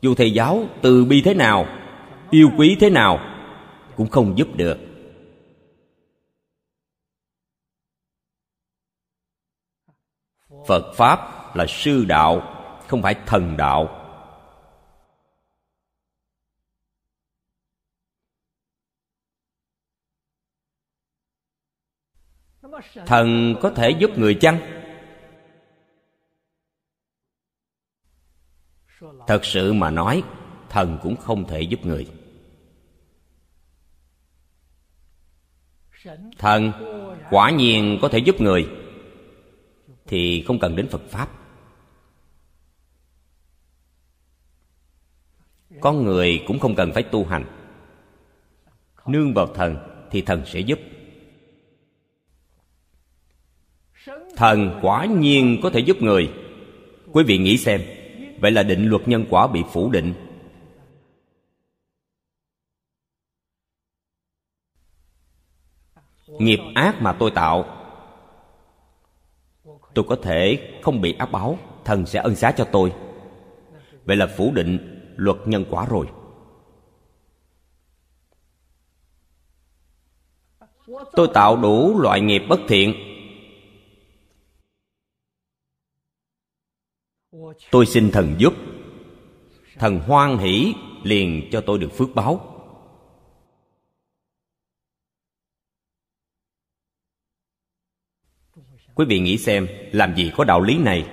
[0.00, 1.66] dù thầy giáo từ bi thế nào,
[2.30, 3.20] yêu quý thế nào,
[3.96, 4.78] cũng không giúp được.
[10.66, 11.20] Phật pháp
[11.56, 12.42] là sư đạo,
[12.86, 13.97] không phải thần đạo.
[23.06, 24.58] Thần có thể giúp người chăng?
[29.26, 30.22] Thật sự mà nói,
[30.68, 32.06] thần cũng không thể giúp người.
[36.38, 36.72] Thần
[37.30, 38.68] quả nhiên có thể giúp người,
[40.06, 41.28] thì không cần đến phật pháp.
[45.80, 47.44] Con người cũng không cần phải tu hành.
[49.06, 49.76] Nương vào thần
[50.10, 50.78] thì thần sẽ giúp.
[54.38, 56.32] Thần quả nhiên có thể giúp người.
[57.12, 57.82] Quý vị nghĩ xem,
[58.40, 60.14] vậy là định luật nhân quả bị phủ định.
[66.26, 67.64] Nghiệp ác mà tôi tạo,
[69.94, 72.92] tôi có thể không bị áp báo thần sẽ ân xá cho tôi.
[74.04, 74.78] Vậy là phủ định
[75.16, 76.06] luật nhân quả rồi.
[81.12, 83.07] Tôi tạo đủ loại nghiệp bất thiện
[87.70, 88.54] tôi xin thần giúp.
[89.78, 92.54] Thần hoan hỷ liền cho tôi được phước báo.
[98.94, 101.10] Quý vị nghĩ xem, làm gì có đạo lý này?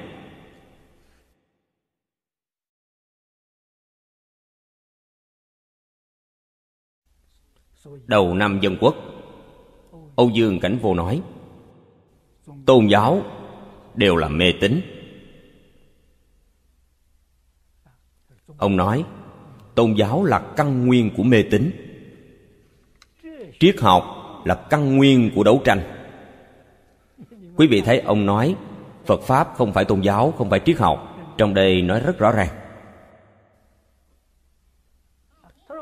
[8.05, 8.95] Đầu năm dân quốc,
[10.15, 11.21] âu dương cảnh vô nói,
[12.65, 13.23] tôn giáo
[13.95, 14.94] đều là mê tín.
[18.57, 19.03] Ông nói,
[19.75, 21.71] tôn giáo là căn nguyên của mê tín.
[23.59, 24.03] Triết học
[24.45, 25.81] là căn nguyên của đấu tranh.
[27.55, 28.55] Quý vị thấy ông nói,
[29.05, 31.15] phật pháp không phải tôn giáo, không phải triết học.
[31.37, 32.49] Trong đây nói rất rõ ràng.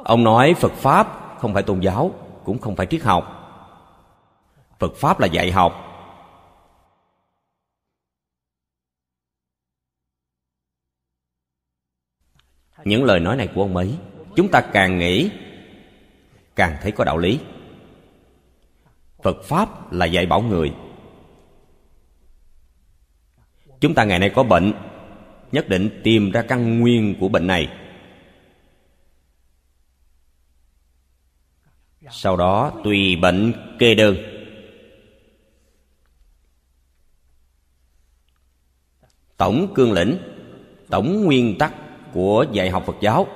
[0.04, 2.12] Ông nói phật pháp không phải tôn giáo,
[2.44, 3.40] cũng không phải triết học.
[4.80, 5.93] Phật pháp là dạy học.
[12.86, 13.96] Những lời nói này của ông ấy,
[14.36, 15.30] chúng ta càng nghĩ
[16.56, 17.40] càng thấy có đạo lý.
[19.24, 20.74] Phật pháp là dạy bảo người.
[23.80, 24.74] Chúng ta ngày nay có bệnh,
[25.52, 27.70] nhất định tìm ra căn nguyên của bệnh này.
[32.12, 34.16] Sau đó, tùy bệnh kê đơn.
[39.38, 40.18] Tổng cương lĩnh,
[40.90, 41.74] tổng nguyên tắc
[42.14, 43.28] của dạy học phật giáo,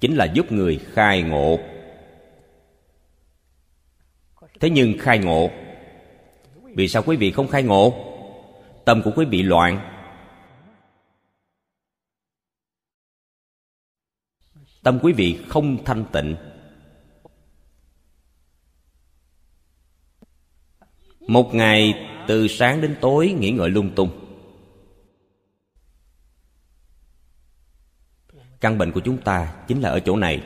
[0.00, 1.58] chính là giúp người khai ngộ.
[4.60, 5.50] Thế nhưng khai ngộ,
[6.74, 8.06] vì sao quý vị không khai ngộ?
[8.84, 9.80] Tâm của quý vị loạn.
[14.82, 16.36] Tâm quý vị không thanh tịnh.
[21.20, 24.19] Một ngày từ sáng đến tối nghỉ ngợi lung tung.
[28.60, 30.42] Căn bệnh của chúng ta chính là ở chỗ này.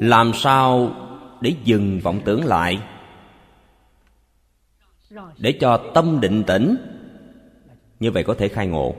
[0.00, 0.94] Làm sao
[1.40, 2.78] để dừng vọng tưởng lại?
[5.38, 6.76] Để cho tâm định tĩnh.
[8.00, 8.94] Như vậy có thể khai ngộ.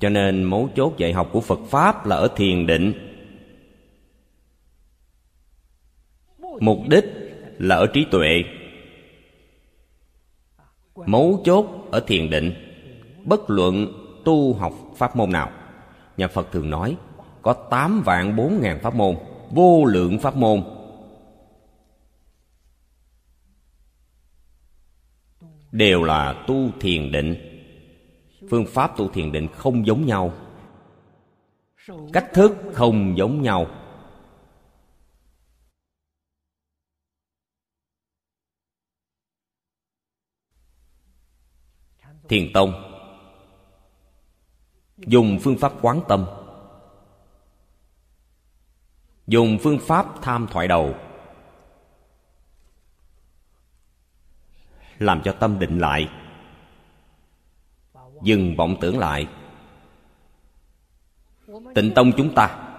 [0.00, 2.92] Cho nên mấu chốt dạy học của phật pháp là ở thiền định.
[6.60, 7.04] Mục đích
[7.58, 8.44] là ở trí tuệ.
[11.06, 12.54] Mấu chốt ở thiền định.
[13.24, 15.50] Bất luận tu học pháp môn nào?
[16.16, 16.96] Nhà phật thường nói,
[17.42, 19.16] có tám vạn bốn ngàn pháp môn,
[19.50, 20.64] vô lượng pháp môn.
[25.72, 27.36] Đều là tu thiền định.
[28.50, 30.32] Phương pháp tu thiền định không giống nhau.
[32.12, 33.66] Cách thức không giống nhau.
[42.28, 42.93] Thiền tông
[45.06, 46.26] dùng phương pháp quán tâm.
[49.26, 50.94] Dùng phương pháp tham thoại đầu.
[54.98, 56.08] Làm cho tâm định lại.
[58.22, 59.28] Dừng vọng tưởng lại.
[61.74, 62.70] Tịnh tông chúng ta.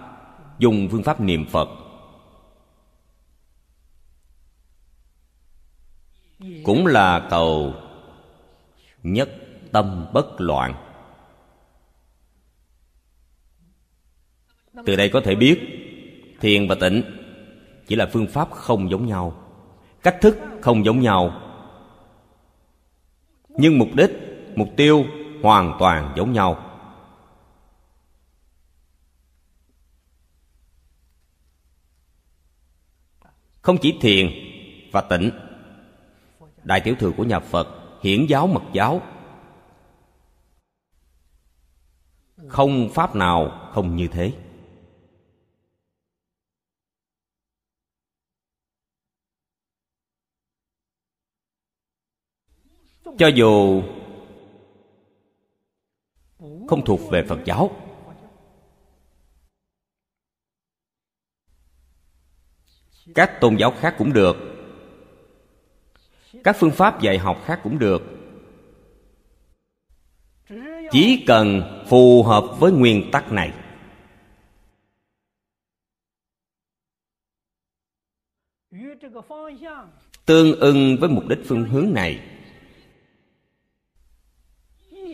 [0.58, 1.68] Dùng phương pháp niệm phật.
[6.64, 7.74] Cũng là cầu
[9.02, 9.30] nhất
[9.72, 10.85] tâm bất loạn.
[14.84, 15.60] Từ đây có thể biết,
[16.40, 17.02] thiền và tịnh
[17.86, 19.42] chỉ là phương pháp không giống nhau,
[20.02, 21.42] cách thức không giống nhau.
[23.48, 24.10] Nhưng mục đích,
[24.56, 25.04] mục tiêu
[25.42, 26.62] hoàn toàn giống nhau.
[33.62, 34.30] Không chỉ thiền
[34.92, 35.30] và tịnh,
[36.62, 37.68] đại tiểu thừa của nhà phật
[38.02, 39.02] hiển giáo mật giáo.
[42.48, 44.32] Không pháp nào không như thế.
[53.18, 53.82] Cho dù
[56.68, 57.70] không thuộc về phật giáo.
[63.14, 64.36] Các tôn giáo khác cũng được.
[66.44, 68.02] Các phương pháp dạy học khác cũng được.
[70.90, 73.52] Chỉ cần phù hợp với nguyên tắc này.
[80.26, 82.35] Tương ưng với mục đích phương hướng này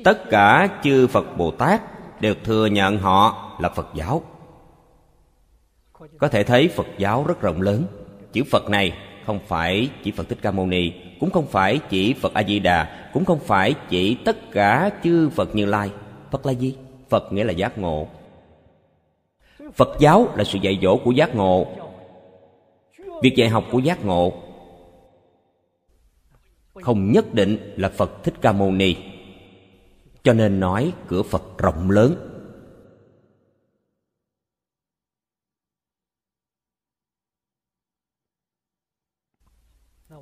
[0.04, 1.82] tất cả chư phật bồ tát
[2.20, 4.22] đều thừa nhận họ là phật giáo.
[6.18, 7.84] Có thể thấy phật giáo rất rộng lớn.
[8.32, 12.12] Chữ phật này không phải chỉ phật thích ca mâu ni, cũng không phải chỉ
[12.12, 15.90] phật a di đà cũng không phải chỉ tất cả chư phật như lai.
[16.30, 16.76] Phật là gì?
[17.08, 18.06] Phật nghĩa là giác ngộ.
[19.74, 21.66] Phật giáo là sự dạy dỗ của giác ngộ.
[23.22, 24.32] Việc dạy học của giác ngộ
[26.80, 28.96] không nhất định là phật thích ca mâu ni
[30.22, 32.28] cho nên nói cửa phật rộng lớn.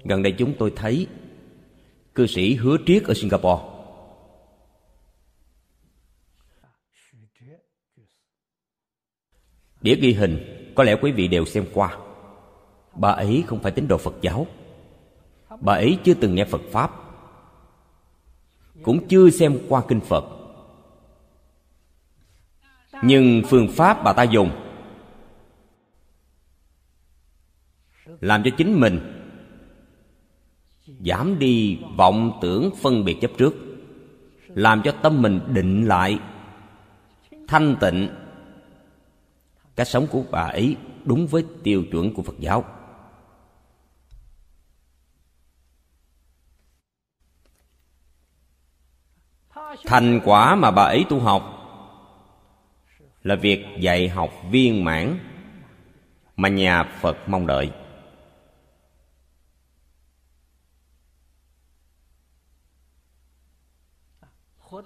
[0.04, 1.06] Gần đây chúng tôi thấy
[2.14, 3.62] cư sĩ hứa triết ở singapore.
[9.80, 10.38] Đĩa ghi hình,
[10.76, 11.98] có lẽ quý vị đều xem qua.
[12.94, 14.46] Bà ấy không phải tín đồ phật giáo.
[15.60, 16.99] Bà ấy chưa từng nghe phật pháp
[18.82, 20.24] cũng chưa xem qua kinh phật.
[23.02, 24.50] Nhưng phương pháp bà ta dùng
[28.20, 29.00] làm cho chính mình
[31.06, 33.54] giảm đi vọng tưởng phân biệt chấp trước,
[34.46, 36.18] làm cho tâm mình định lại,
[37.48, 38.08] thanh tịnh.
[39.76, 42.64] Cách sống của bà ấy đúng với tiêu chuẩn của phật giáo.
[49.86, 51.56] Thành quả mà bà ấy tu học
[53.22, 55.18] là việc dạy học viên mãn
[56.36, 57.72] mà nhà phật mong đợi.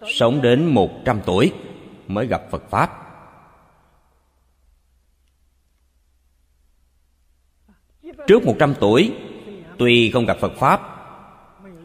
[0.07, 1.53] Sống đến một trăm tuổi
[2.07, 3.01] mới gặp phật pháp.
[8.27, 9.15] Trước một trăm tuổi,
[9.79, 10.81] tuy không gặp phật pháp,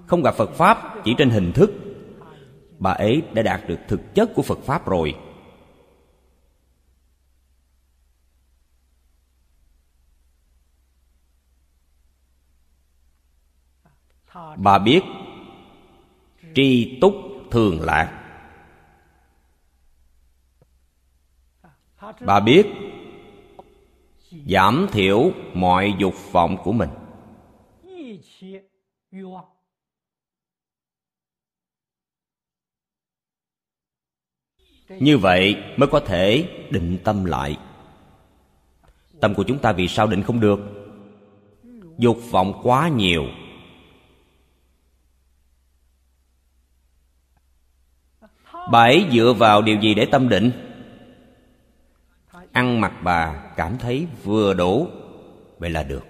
[0.08, 1.89] không gặp phật pháp chỉ trên hình thức
[2.80, 5.16] bà ấy đã đạt được thực chất của phật pháp rồi.
[14.58, 15.02] Bà biết,
[16.56, 17.14] tri túc
[17.52, 18.16] thường lạc.
[22.22, 22.66] Bà biết,
[24.48, 26.90] giảm thiểu mọi dục vọng của mình.
[34.90, 37.58] Như vậy mới có thể định tâm lại.
[39.20, 40.60] Tâm của chúng ta vì sao định không được?
[41.98, 43.26] Dục vọng quá nhiều.
[48.72, 50.52] Bà ấy dựa vào điều gì để tâm định?
[52.52, 54.88] Ăn mặc bà cảm thấy vừa đủ,
[55.58, 56.06] vậy là được.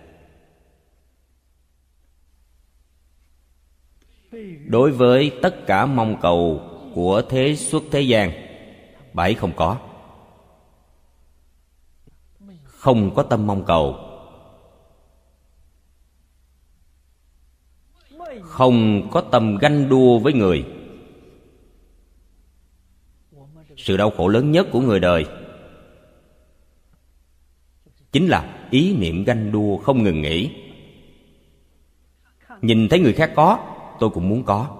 [4.65, 6.61] Đối với tất cả mong cầu
[6.95, 8.48] của thế xuất thế gian
[9.13, 9.77] bà ấy không có.
[12.63, 13.97] Không có tâm mong cầu.
[18.41, 20.65] Không có tâm ganh đua với người.
[23.77, 25.25] Sự đau khổ lớn nhất của người đời
[28.11, 30.55] chính là ý niệm ganh đua không ngừng nghỉ.
[32.61, 34.78] Nhìn thấy người khác có, tôi cũng muốn có.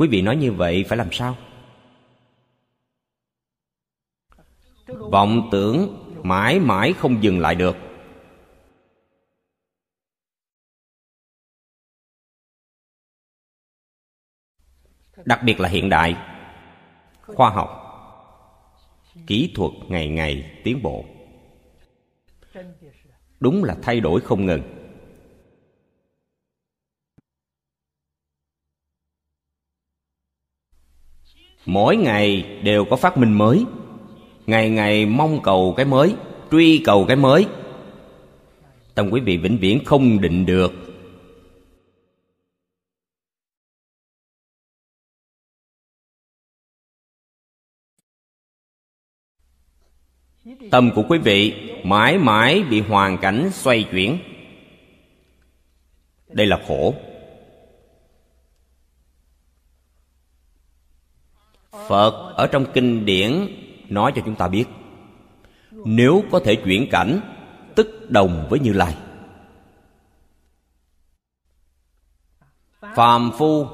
[0.00, 1.36] Quý vị nói như vậy phải làm sao?
[4.86, 7.76] Vọng tưởng mãi mãi không dừng lại được.
[15.24, 16.16] Đặc biệt là hiện đại,
[17.22, 17.70] khoa học,
[19.26, 21.04] kỹ thuật ngày ngày tiến bộ.
[23.40, 24.79] Đúng là thay đổi không ngừng.
[31.66, 33.64] Mỗi ngày đều có phát minh mới.
[34.46, 36.14] Ngày ngày mong cầu cái mới,
[36.50, 37.46] truy cầu cái mới.
[38.94, 40.72] Tâm quý vị vĩnh viễn không định được.
[50.70, 51.54] Tâm của quý vị
[51.84, 54.18] mãi mãi bị hoàn cảnh xoay chuyển.
[56.28, 56.94] Đây là khổ.
[61.90, 63.46] Phật ở trong kinh điển
[63.88, 64.64] nói cho chúng ta biết.
[65.70, 67.20] Nếu có thể chuyển cảnh,
[67.74, 68.96] tức đồng với như lai.
[72.94, 73.66] Phàm phu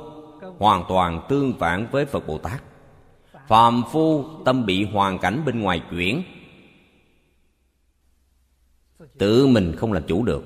[0.59, 2.63] hoàn toàn tương phản với phật bồ tát.
[3.49, 6.23] Phàm phu tâm bị hoàn cảnh bên ngoài chuyển,
[9.19, 10.45] tự mình không làm chủ được.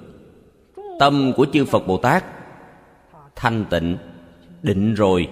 [0.99, 2.25] Tâm của chư phật bồ tát
[3.37, 3.97] thanh tịnh,
[4.63, 5.29] định rồi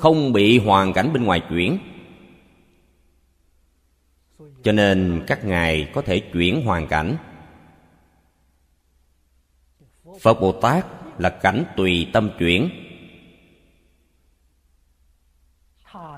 [0.00, 1.78] không bị hoàn cảnh bên ngoài chuyển.
[4.62, 7.16] Cho nên các ngài có thể chuyển hoàn cảnh.
[10.20, 10.86] Phật bồ tát
[11.18, 12.70] là cảnh tùy tâm chuyển.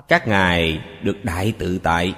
[0.07, 2.13] Các ngài được đại tự tại.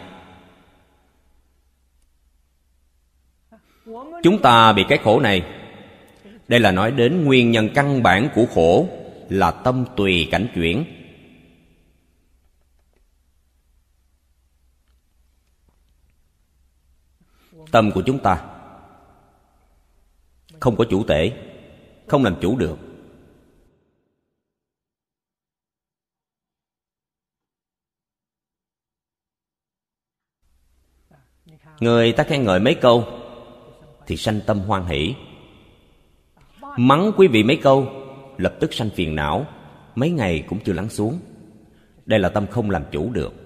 [4.24, 5.43] Chúng ta bị cái khổ này.
[6.47, 8.88] Đây là nói đến nguyên nhân căn bản của khổ
[9.30, 10.86] là tâm tùy cảnh chuyển.
[17.76, 18.46] Tâm của chúng ta.
[20.60, 21.32] Không có chủ tể
[22.08, 22.78] không làm chủ được.
[31.80, 33.08] Người ta khen ngợi mấy câu
[34.08, 35.16] thì sanh tâm hoan hỷ.
[36.78, 37.88] Mắng quý vị mấy câu,
[38.38, 39.46] lập tức sanh phiền não,
[39.96, 41.20] mấy ngày cũng chưa lắng xuống.
[42.06, 43.45] Đây là tâm không làm chủ được.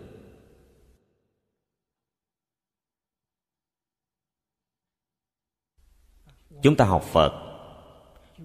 [6.62, 7.32] Chúng ta học phật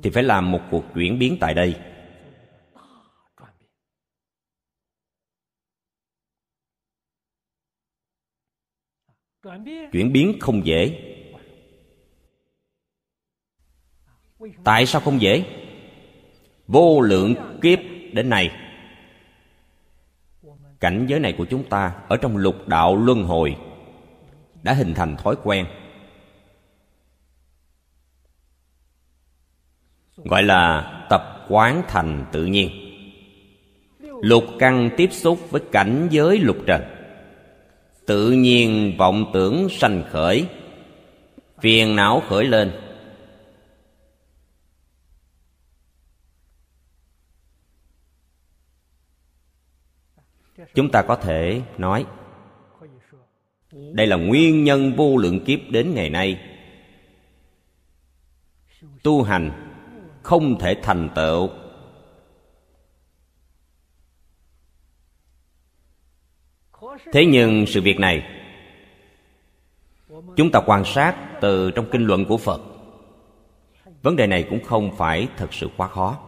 [0.02, 1.76] thì phải làm một cuộc chuyển biến tại đây.
[9.92, 11.10] Chuyển biến không dễ.
[14.64, 15.44] Tại sao không dễ?
[16.66, 17.78] Vô lượng kiếp
[18.12, 18.50] đến nay.
[20.80, 23.56] Cảnh giới này của chúng ta ở trong lục đạo luân hồi
[24.62, 25.66] đã hình thành thói quen.
[30.16, 32.70] Gọi là tập quán thành tự nhiên.
[34.00, 36.82] Lục căn tiếp xúc với cảnh giới lục trần.
[38.06, 40.46] Tự nhiên vọng tưởng sanh khởi,
[41.60, 42.72] phiền não khởi lên.
[50.74, 52.06] Chúng ta có thể nói,
[53.72, 56.40] đây là nguyên nhân vô lượng kiếp đến ngày nay.
[59.02, 59.63] Tu hành
[60.24, 61.50] không thể thành tựu.
[67.12, 68.22] Thế nhưng sự việc này,
[70.36, 72.60] chúng ta quan sát từ trong kinh luận của phật.
[74.02, 76.18] Vấn đề này cũng không phải thật sự quá khó.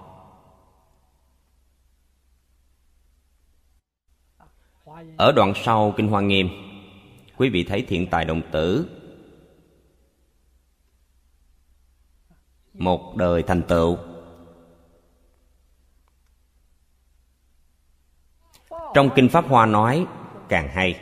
[5.16, 6.48] Ở đoạn sau kinh hoa nghiêm,
[7.36, 8.95] quý vị thấy thiện tài đồng tử
[12.78, 13.98] một đời thành tựu.
[18.94, 20.06] Trong kinh pháp hoa nói
[20.48, 21.00] càng hay,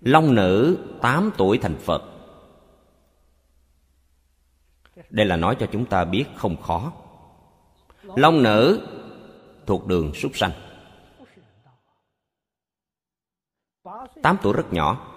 [0.00, 2.02] long nữ tám tuổi thành phật.
[5.10, 6.92] Đây là nói cho chúng ta biết không khó.
[8.02, 8.88] Long nữ
[9.66, 10.52] thuộc đường súc sanh.
[14.22, 15.13] Tám tuổi rất nhỏ.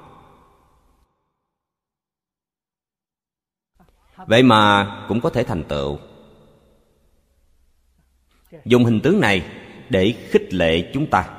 [4.26, 6.00] Vậy mà cũng có thể thành tựu.
[8.66, 9.46] Dùng hình tướng này
[9.90, 11.30] để khích lệ chúng ta,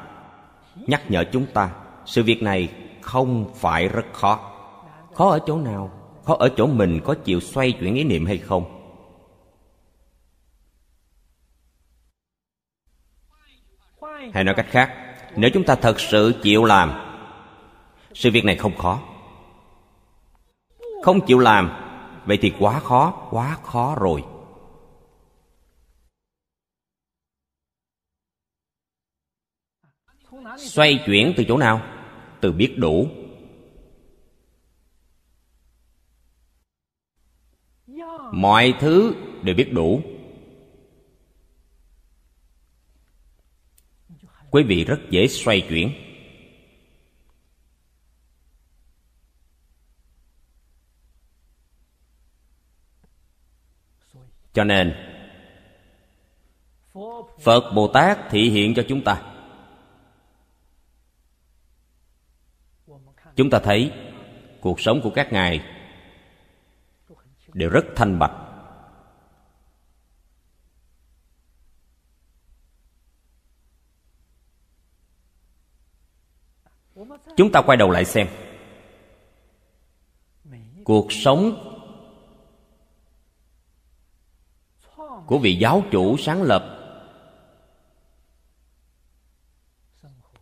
[0.86, 1.70] nhắc nhở chúng ta,
[2.06, 2.68] sự việc này
[3.00, 4.40] không phải rất khó.
[5.14, 5.90] Khó ở chỗ nào?
[6.24, 8.74] Khó ở chỗ mình có chịu xoay chuyển ý niệm hay không?
[14.34, 14.92] Hay nói cách khác,
[15.36, 16.92] nếu chúng ta thật sự chịu làm,
[18.14, 19.00] sự việc này không khó.
[21.02, 21.87] Không chịu làm
[22.28, 24.24] vậy thì quá khó quá khó rồi.
[30.58, 31.82] Xoay chuyển từ chỗ nào?
[32.40, 33.08] Từ biết đủ.
[38.32, 40.02] Mọi thứ đều biết đủ.
[44.50, 46.07] Quý vị rất dễ xoay chuyển.
[54.58, 54.94] cho nên,
[57.40, 59.22] phật bồ tát thị hiện cho chúng ta.
[63.36, 63.92] Chúng ta thấy
[64.60, 65.60] cuộc sống của các ngài
[67.52, 68.32] đều rất thanh bạch.
[77.36, 78.28] Chúng ta quay đầu lại xem.
[80.84, 81.67] Cuộc sống
[85.28, 86.64] của vị giáo chủ sáng lập.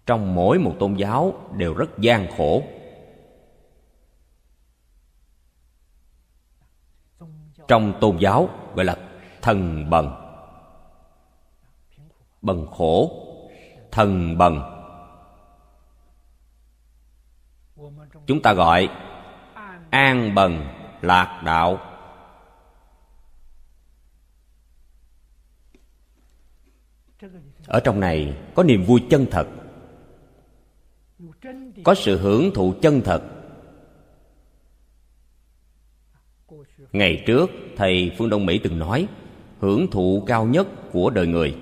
[0.06, 2.62] Trong mỗi một tôn giáo đều rất gian khổ.
[7.68, 8.96] Trong tôn giáo gọi là
[9.42, 10.10] thần bần.
[12.42, 13.10] Bần khổ,
[13.90, 14.60] thần bần.
[18.26, 18.88] Chúng ta gọi
[19.90, 20.66] an bần,
[21.02, 21.95] lạc đạo.
[27.66, 29.46] Ở trong này có niềm vui chân thật,
[31.84, 33.22] có sự hưởng thụ chân thật.
[36.92, 39.08] Ngày trước, thầy phương đông mỹ từng nói,
[39.60, 41.56] hưởng thụ cao nhất của đời người.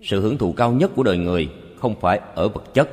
[0.00, 1.48] Sự hưởng thụ cao nhất của đời người
[1.78, 2.90] không phải ở vật chất.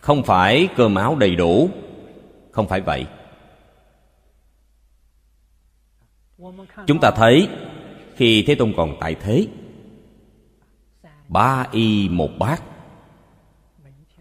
[0.00, 1.68] Không phải cơm áo đầy đủ,
[2.50, 3.06] không phải vậy.
[6.86, 7.48] Chúng ta thấy
[8.14, 9.46] khi thế tôn còn tại thế,
[11.28, 12.62] ba y một bát,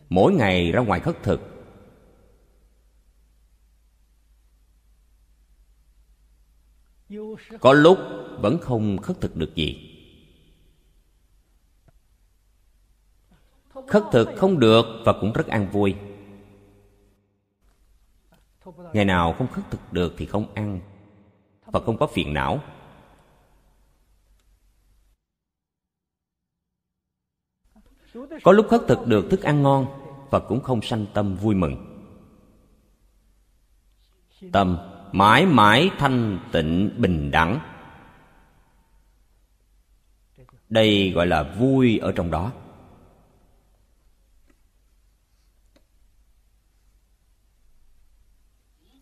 [0.10, 1.42] mỗi ngày ra ngoài khất thực.
[7.60, 7.98] Có lúc
[8.40, 9.88] vẫn không khất thực được gì.
[13.88, 15.96] Khất thực không được và cũng rất an vui.
[18.94, 20.80] Ngày nào không khất thực được thì không ăn
[21.72, 22.64] và không có phiền não.
[28.44, 29.88] Có lúc khất thực được thức ăn ngon
[30.30, 31.88] và cũng không sanh tâm vui mừng.
[34.52, 34.78] Tâm
[35.12, 37.60] mãi mãi thanh tịnh bình đẳng.
[40.70, 42.52] Đây gọi là vui ở trong đó.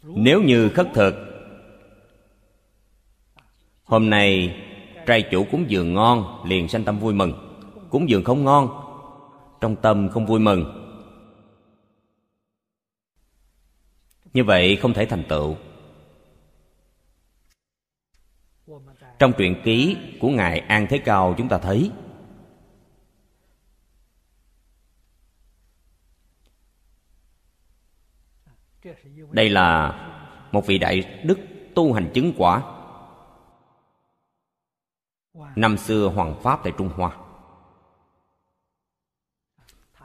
[0.04, 1.29] Nếu như khất thực
[3.90, 4.56] hôm nay,
[5.06, 7.34] trai chủ cúng dường ngon liền sanh tâm vui mừng.
[7.90, 8.70] Cúng dường không ngon,
[9.62, 10.86] trong tâm không vui mừng.
[14.34, 15.56] Như vậy không thể thành tựu.
[19.20, 21.92] Trong truyện ký của ngài an thế cao chúng ta thấy,
[29.32, 29.94] đây là
[30.52, 31.40] một vị đại đức
[31.76, 32.79] tu hành chứng quả
[35.56, 37.18] năm xưa hoàng pháp tại trung hoa.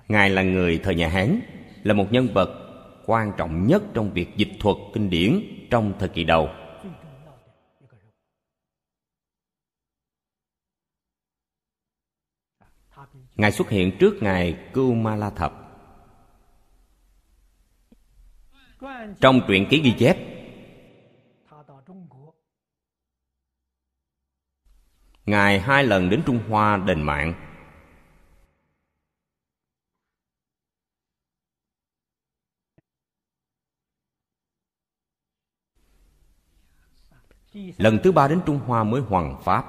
[0.08, 1.40] Ngài là người thời nhà hán,
[1.82, 2.60] là một nhân vật
[3.06, 6.48] quan trọng nhất trong việc dịch thuật kinh điển trong thời kỳ đầu.
[13.36, 15.64] Ngài xuất hiện trước ngài cưu ma la thập
[19.20, 20.33] trong truyện ký ghi chép
[25.26, 27.34] ngài hai lần đến trung hoa đền mạng.
[37.76, 39.64] Lần thứ ba đến trung hoa mới hoàn pháp.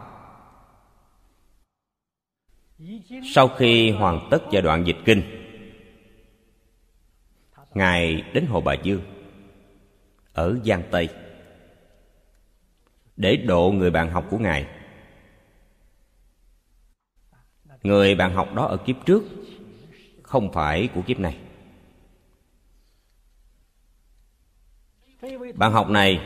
[3.33, 5.23] Sau khi hoàn tất giai đoạn dịch kinh,
[7.73, 9.01] ngài đến hồ bà dương
[10.33, 11.09] ở giang tây,
[13.15, 14.84] để độ người bạn học của ngài
[17.85, 19.23] người bạn học đó ở kiếp trước
[20.23, 21.37] không phải của kiếp này.
[25.55, 26.19] Bạn học này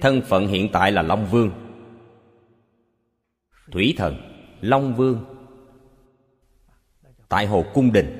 [0.00, 1.50] thân phận hiện tại là long vương.
[3.70, 4.16] Thủy thần
[4.60, 5.24] long vương.
[7.28, 8.18] Tại hồ cung đình.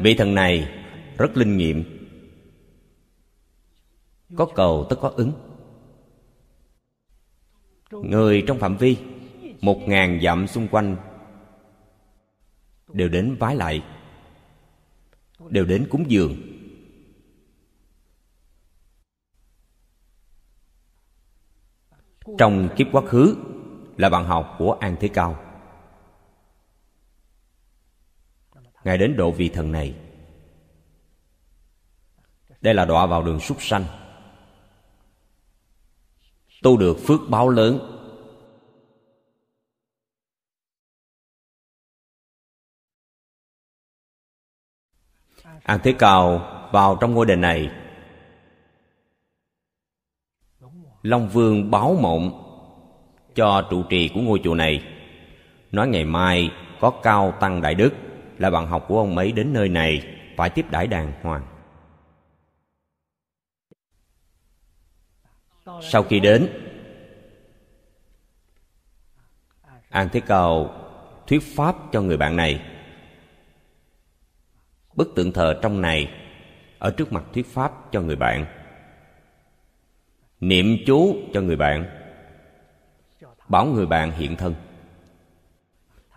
[0.00, 0.84] Vị thần này
[1.18, 1.95] rất linh nghiệm
[4.36, 5.32] có cầu tất có ứng.
[7.90, 8.96] Người trong phạm vi,
[9.60, 10.96] một ngàn dặm xung quanh,
[12.88, 13.84] đều đến vái lại,
[15.48, 16.36] đều đến cúng dường.
[22.38, 23.36] Trong kiếp quá khứ
[23.96, 25.38] là bạn học của an thế cao.
[28.84, 29.94] Ngài đến độ vị thần này.
[32.60, 33.84] Đây là đọa vào đường súc sanh
[36.66, 37.78] tu được phước báo lớn.
[45.62, 46.40] An thế cao
[46.72, 47.70] vào trong ngôi đền này.
[51.02, 52.42] Long vương báo mộng
[53.34, 54.84] cho trụ trì của ngôi chùa này.
[55.72, 56.50] Nói ngày mai
[56.80, 57.90] có cao tăng đại đức
[58.38, 61.55] là bạn học của ông ấy đến nơi này phải tiếp đãi đàng hoàng.
[65.82, 66.48] Sau khi đến,
[69.88, 70.70] an thế cầu
[71.26, 72.62] thuyết pháp cho người bạn này.
[74.94, 76.10] Bức tượng thờ trong này
[76.78, 78.46] ở trước mặt thuyết pháp cho người bạn.
[80.40, 81.86] Niệm chú cho người bạn,
[83.48, 84.54] bảo người bạn hiện thân.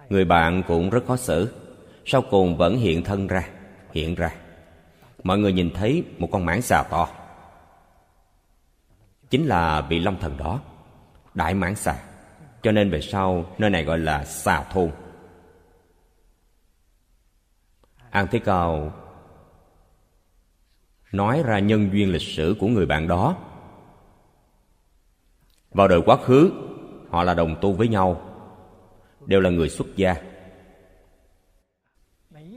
[0.10, 1.54] Người bạn cũng rất khó xử,
[2.06, 3.50] sau cùng vẫn hiện thân ra,
[3.92, 4.32] hiện ra.
[5.24, 7.19] Mọi người nhìn thấy một con mãng xà to
[9.30, 10.62] chính là vị long thần đó.
[11.34, 11.96] Đại mãn xà,
[12.62, 14.92] cho nên về sau nơi này gọi là xà thôn.
[18.10, 18.94] An thế cao
[21.12, 23.38] nói ra nhân duyên lịch sử của người bạn đó.
[25.72, 26.52] Vào đời quá khứ,
[27.10, 28.22] họ là đồng tu với nhau,
[29.26, 30.16] đều là người xuất gia.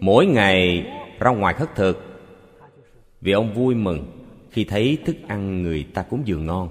[0.01, 0.87] Mỗi ngày
[1.19, 2.03] ra ngoài khất thực,
[3.21, 4.22] vì ông vui mừng
[4.53, 6.69] khi thấy thức ăn người ta cúng dường ngon.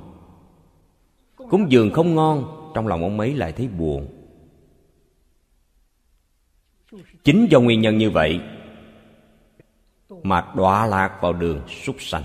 [1.35, 4.07] Cúng dường không ngon, trong lòng ông ấy lại thấy buồn.
[7.23, 8.39] Chính do nguyên nhân như vậy
[10.23, 12.23] mà đọa lạc vào đường súc sanh.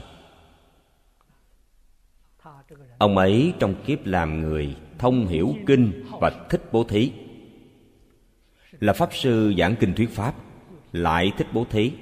[2.99, 7.13] Ông ấy trong kiếp làm người thông hiểu kinh và thích bố thí.
[8.81, 10.35] Là pháp sư giảng kinh thuyết pháp,
[10.93, 11.93] lại thích bố thí.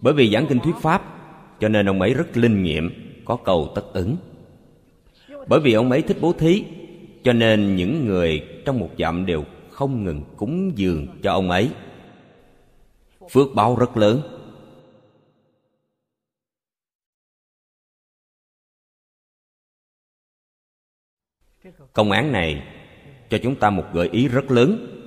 [0.00, 1.17] Bởi vì giảng kinh thuyết pháp
[1.60, 2.90] cho nên ông ấy rất linh nghiệm,
[3.24, 4.16] có cầu tất ứng.
[5.46, 6.64] Bởi vì ông ấy thích bố thí,
[7.22, 11.70] cho nên những người trong một dặm đều không ngừng cúng dường cho ông ấy.
[13.30, 14.22] Phước báo rất lớn.
[21.92, 22.62] Công án này
[23.30, 24.97] cho chúng ta một gợi ý rất lớn.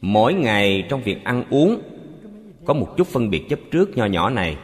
[0.00, 1.82] Mỗi ngày trong việc ăn uống,
[2.64, 4.58] có một chút phân biệt chấp trước nho nhỏ này.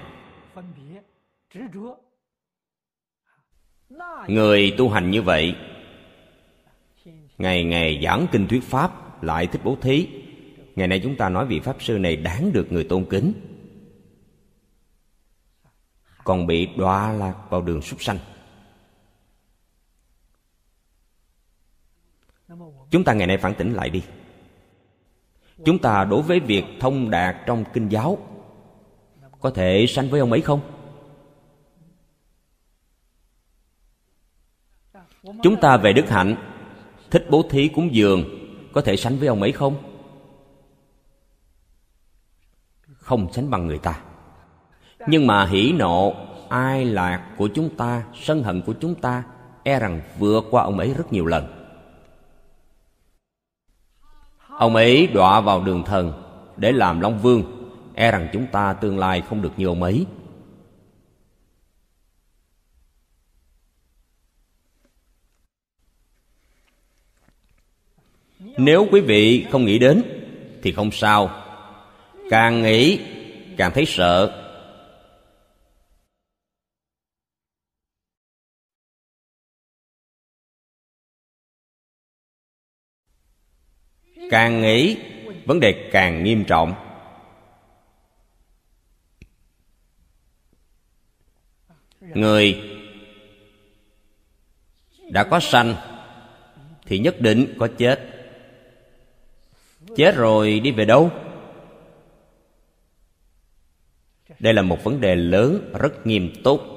[4.29, 5.55] Người tu hành như vậy,
[7.39, 10.09] ngày ngày giảng kinh thuyết pháp lại thích bố thí.
[10.77, 13.33] Ngày nay chúng ta nói vị pháp sư này đáng được người tôn kính.
[16.25, 18.19] Còn bị đọa lạc vào đường súc sanh.
[22.91, 24.03] Chúng ta ngày nay phản tỉnh lại đi
[25.65, 28.19] chúng ta đối với việc thông đạt trong kinh giáo,
[29.41, 30.61] có thể sanh với ông ấy không?
[35.43, 36.37] Chúng ta về đức hạnh,
[37.11, 38.25] thích bố thí cúng dường,
[38.73, 39.77] có thể sánh với ông ấy không?
[42.97, 44.01] Không sánh bằng người ta.
[45.07, 46.15] Nhưng mà hỉ nộ,
[46.49, 49.25] ai lạc của chúng ta, sân hận của chúng ta
[49.63, 51.56] e rằng vượt qua ông ấy rất nhiều lần
[54.59, 56.13] ông ấy đọa vào đường thần
[56.57, 57.43] để làm long vương.
[57.95, 60.07] E rằng chúng ta tương lai không được như ông ấy.
[68.59, 70.03] Nếu quý vị không nghĩ đến
[70.63, 71.31] thì không sao.
[72.31, 73.01] Càng nghĩ,
[73.57, 74.46] càng thấy sợ.
[84.31, 84.97] Càng nghĩ,
[85.45, 86.75] vấn đề càng nghiêm trọng.
[92.01, 92.61] Người
[95.11, 95.75] đã có sanh
[96.87, 98.01] thì nhất định có chết.
[99.97, 101.11] Chết rồi đi về đâu?
[104.39, 106.76] Đây là một vấn đề lớn rất nghiêm túc.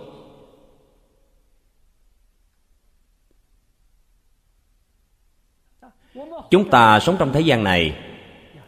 [6.49, 7.95] Chúng ta sống trong thế gian này.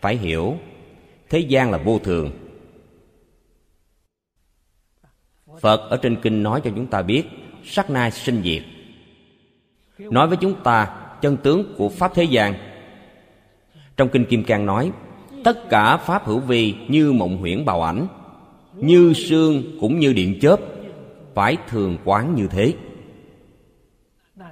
[0.01, 0.57] Phải hiểu,
[1.29, 2.31] thế gian là vô thường.
[5.59, 7.23] Phật ở trên kinh nói cho chúng ta biết,
[7.63, 8.63] sắc na sinh diệt.
[9.97, 12.53] Nói với chúng ta, chân tướng của pháp thế gian.
[13.97, 14.91] Trong kinh kim cang nói,
[15.43, 18.07] tất cả pháp hữu vi như mộng huyễn bào ảnh,
[18.73, 20.59] như sương cũng như điện chớp,
[21.33, 22.73] phải thường quán như thế.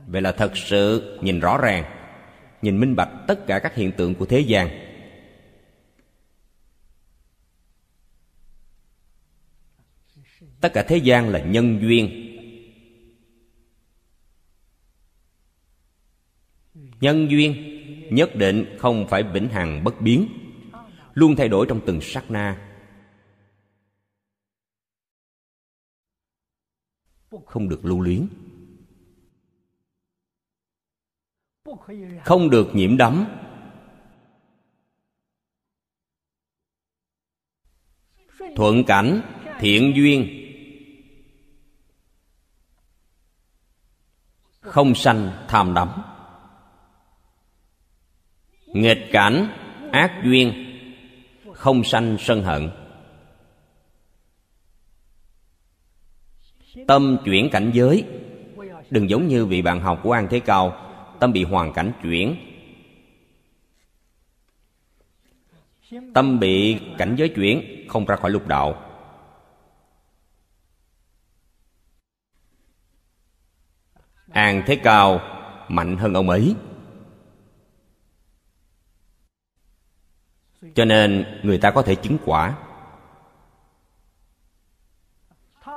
[0.07, 1.98] Vậy là thật sự nhìn rõ ràng
[2.61, 4.89] nhìn minh bạch tất cả các hiện tượng của thế gian.
[10.61, 12.25] Tất cả thế gian là nhân duyên.
[17.01, 17.55] Nhân duyên,
[18.11, 20.27] nhất định không phải vĩnh hằng bất biến,
[21.13, 22.65] luôn thay đổi trong từng sát na.
[27.45, 28.27] Không được lưu luyến.
[32.23, 33.25] Không được nhiễm đắm.
[38.55, 39.21] Thuận cảnh,
[39.59, 40.45] thiện duyên.
[44.61, 45.89] Không sanh, tham đắm.
[48.65, 49.47] Nghịch cảnh,
[49.91, 50.53] ác duyên.
[51.53, 52.69] Không sanh, sân hận.
[56.87, 58.03] Tâm chuyển cảnh giới.
[58.89, 60.88] Đừng giống như vị bạn học của an thế cao
[61.19, 62.35] tâm bị hoàn cảnh chuyển.
[66.13, 68.85] Tâm bị cảnh giới chuyển, không ra khỏi lục đạo.
[74.31, 75.21] An thế cao
[75.67, 76.55] mạnh hơn ông ấy.
[80.75, 82.57] Cho nên người ta có thể chứng quả.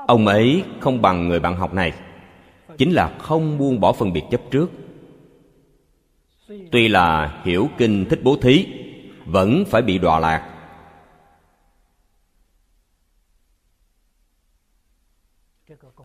[0.06, 1.92] Ông ấy không bằng người bạn học này,
[2.78, 4.70] chính là không buông bỏ phân biệt chấp trước
[6.72, 8.66] tuy là hiểu kinh thích bố thí,
[9.26, 10.48] vẫn phải bị đọa lạc.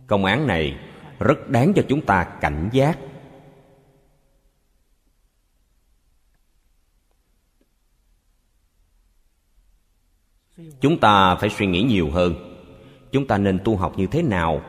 [0.08, 0.78] Công án này
[1.20, 3.00] rất đáng cho chúng ta cảnh giác.
[10.82, 12.34] Chúng ta phải suy nghĩ nhiều hơn.
[13.12, 14.62] Chúng ta nên tu học như thế nào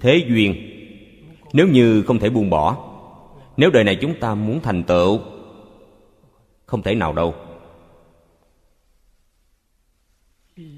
[0.00, 0.54] thế duyên.
[1.52, 2.86] Nếu như không thể buông bỏ,
[3.56, 5.20] nếu đời này chúng ta muốn thành tựu,
[6.66, 7.34] không thể nào đâu.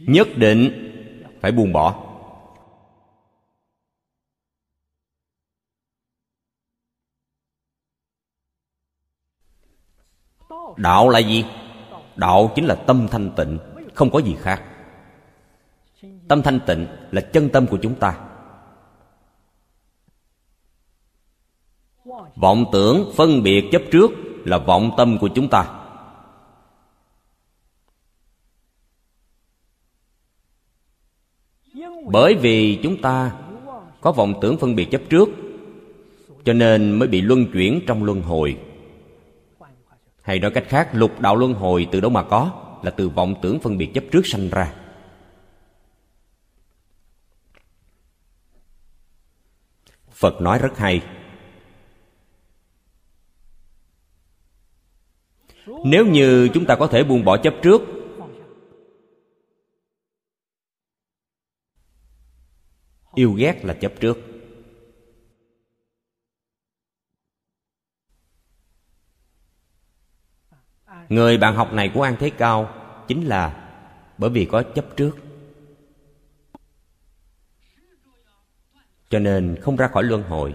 [0.06, 0.88] Nhất định
[1.40, 2.08] phải buông bỏ.
[10.76, 11.44] Đạo là gì?
[12.16, 13.58] Đạo chính là tâm thanh tịnh,
[13.94, 14.62] không có gì khác.
[16.28, 18.31] Tâm thanh tịnh là chân tâm của chúng ta.
[22.43, 24.11] Vọng tưởng phân biệt chấp trước
[24.45, 25.78] là vọng tâm của chúng ta.
[32.07, 33.32] Bởi vì chúng ta
[34.01, 35.28] có vọng tưởng phân biệt chấp trước,
[36.45, 38.59] cho nên mới bị luân chuyển trong luân hồi.
[40.22, 42.51] Hay nói cách khác, lục đạo luân hồi từ đâu mà có
[42.82, 44.74] là từ vọng tưởng phân biệt chấp trước sanh ra.
[50.11, 51.03] Phật nói rất hay
[55.66, 57.82] nếu như chúng ta có thể buông bỏ chấp trước.
[63.14, 64.18] Yêu ghét là chấp trước.
[71.08, 72.74] Người bạn học này của an thế cao
[73.08, 73.58] chính là
[74.18, 75.16] bởi vì có chấp trước.
[79.10, 80.54] Cho nên không ra khỏi luân hồi.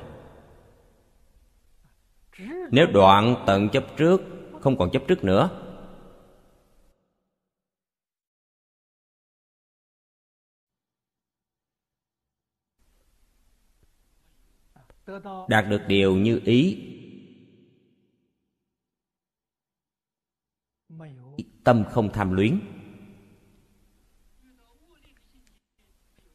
[2.72, 4.22] Nếu đoạn tận chấp trước
[4.68, 5.50] không còn chấp trước nữa.
[15.48, 16.84] Đạt được điều như ý.
[21.64, 22.60] Tâm không tham luyến.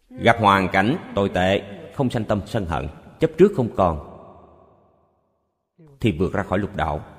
[0.08, 1.62] Gặp hoàn cảnh tồi tệ,
[1.94, 2.88] không sanh tâm sân hận,
[3.20, 4.08] chấp trước không còn,
[6.00, 7.11] thì vượt ra khỏi lục đạo.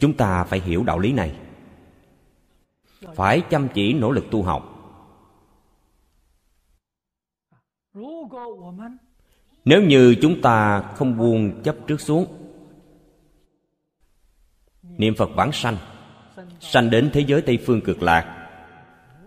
[0.00, 1.36] Chúng ta phải hiểu đạo lý này.
[3.14, 4.74] Phải chăm chỉ nỗ lực tu học.
[9.64, 12.26] Nếu như chúng ta không buông chấp trước xuống,
[14.82, 15.76] niệm phật vãng sanh
[16.60, 18.50] sanh đến thế giới tây phương cực lạc,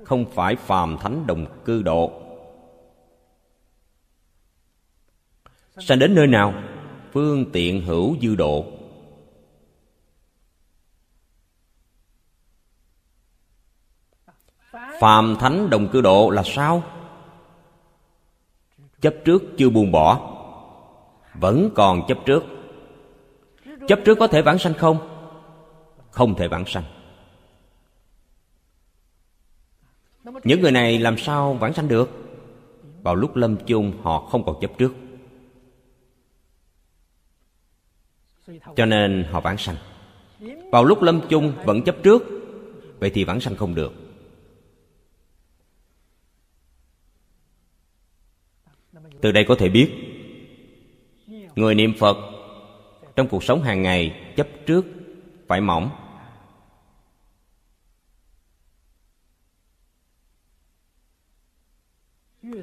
[0.04, 2.22] không phải phàm thánh đồng cư độ.
[5.78, 6.54] Sanh đến nơi nào?
[7.12, 8.81] Phương tiện hữu dư độ.
[15.02, 16.84] Phàm thánh đồng cư độ là sao?
[19.02, 20.38] Chấp trước chưa buông bỏ,
[21.34, 22.44] vẫn còn chấp trước.
[23.88, 24.98] Chấp trước có thể vãng sanh không?
[26.12, 26.84] Không thể vãng sanh.
[30.44, 32.10] Những người này làm sao vãng sanh được?
[33.04, 34.94] Vào lúc lâm chung, họ không còn chấp trước.
[38.76, 39.76] Cho nên họ vãng sanh.
[40.72, 42.24] Vào lúc lâm chung vẫn chấp trước,
[43.00, 43.94] vậy thì vãng sanh không được.
[49.22, 49.92] Từ đây có thể biết,
[51.56, 52.18] người niệm phật
[53.16, 54.86] trong cuộc sống hàng ngày chấp trước
[55.48, 55.90] phải mỏng.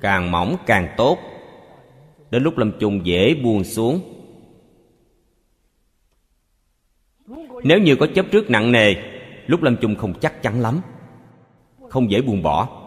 [0.00, 1.18] Càng mỏng càng tốt,
[2.30, 4.14] đến lúc lâm chung dễ buông xuống.
[7.64, 8.94] Nếu như có chấp trước nặng nề,
[9.46, 10.80] lúc lâm chung không chắc chắn lắm,
[11.90, 12.77] không dễ buông bỏ.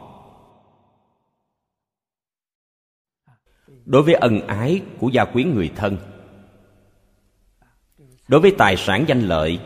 [3.92, 5.98] Đối với ân ái của gia quyến người thân,
[8.28, 9.60] đối với tài sản danh lợi,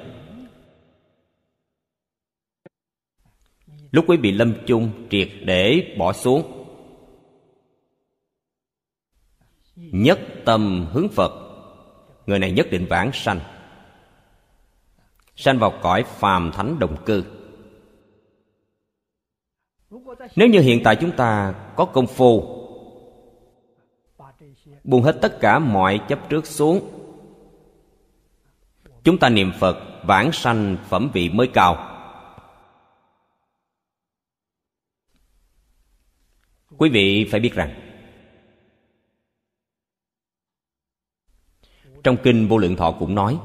[3.92, 6.66] lúc quý vị lâm chung triệt để bỏ xuống,
[9.76, 11.32] nhất tâm hướng phật,
[12.26, 13.40] người này nhất định vãng sanh
[15.36, 17.24] sanh vào cõi phàm thánh đồng cư.
[20.36, 22.55] Nếu như hiện tại chúng ta có công phu
[24.86, 26.92] buông hết tất cả mọi chấp trước xuống.
[29.04, 31.92] Chúng ta niệm phật vãng sanh phẩm vị mới cao.
[36.78, 37.82] Quý vị phải biết rằng,
[42.04, 43.40] trong kinh vô lượng thọ cũng nói,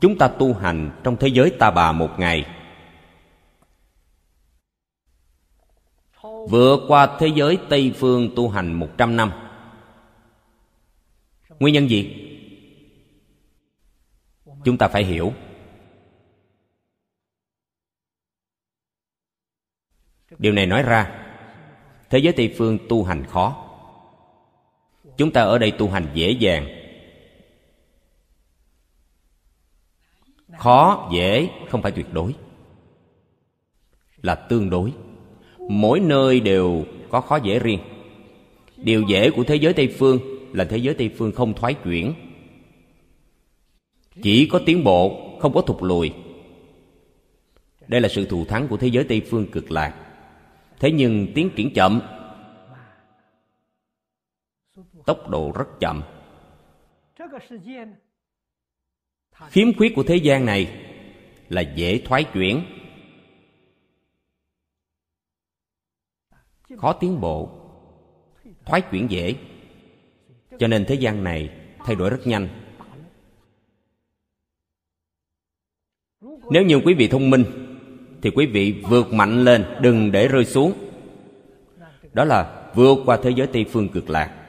[0.00, 2.55] chúng ta tu hành trong thế giới ta bà một ngày
[6.50, 9.32] vượt qua thế giới tây phương tu hành một trăm năm.
[11.58, 12.22] Nguyên nhân gì?
[14.64, 15.32] Chúng ta phải hiểu.
[20.38, 21.26] Điều này nói ra,
[22.10, 23.62] thế giới tây phương tu hành khó.
[25.16, 26.68] Chúng ta ở đây tu hành dễ dàng.
[30.58, 32.34] Khó, dễ, không phải tuyệt đối.
[34.16, 34.92] Là tương đối
[35.68, 37.80] mỗi nơi đều có khó dễ riêng.
[38.76, 40.18] Điều dễ của thế giới tây phương
[40.52, 42.14] là thế giới tây phương không thoái chuyển.
[44.22, 46.12] Chỉ có tiến bộ, không có thụt lùi.
[47.88, 49.94] Đây là sự thù thắng của thế giới tây phương cực lạc.
[50.80, 52.00] Thế nhưng tiến triển chậm.
[55.06, 56.02] Tốc độ rất chậm.
[59.48, 60.72] Khiếm khuyết của thế gian này
[61.48, 62.62] là dễ thoái chuyển.
[66.76, 67.50] Khó tiến bộ.
[68.64, 69.34] Thoái chuyển dễ.
[70.58, 71.50] Cho nên thế gian này
[71.84, 72.48] thay đổi rất nhanh.
[76.50, 77.44] Nếu như quý vị thông minh,
[78.22, 80.72] thì quý vị vượt mạnh lên, đừng để rơi xuống.
[82.12, 84.42] Đó là vượt qua thế giới tây phương cực lạc.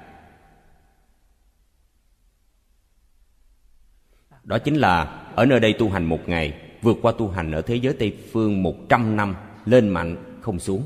[4.43, 5.03] Đó chính là
[5.35, 8.17] ở nơi đây tu hành một ngày, Vượt qua tu hành ở thế giới Tây
[8.31, 9.35] Phương một trăm năm,
[9.65, 10.85] Lên mạnh không xuống,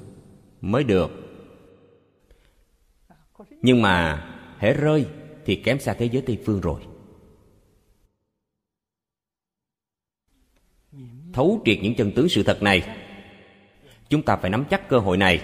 [0.61, 1.20] Mới được.
[3.61, 4.25] Nhưng mà
[4.57, 5.05] hễ rơi
[5.45, 6.81] Thì kém xa thế giới Tây Phương rồi.
[11.33, 12.97] Thấu triệt những chân tướng sự thật này,
[14.09, 15.41] Chúng ta phải nắm chắc cơ hội này.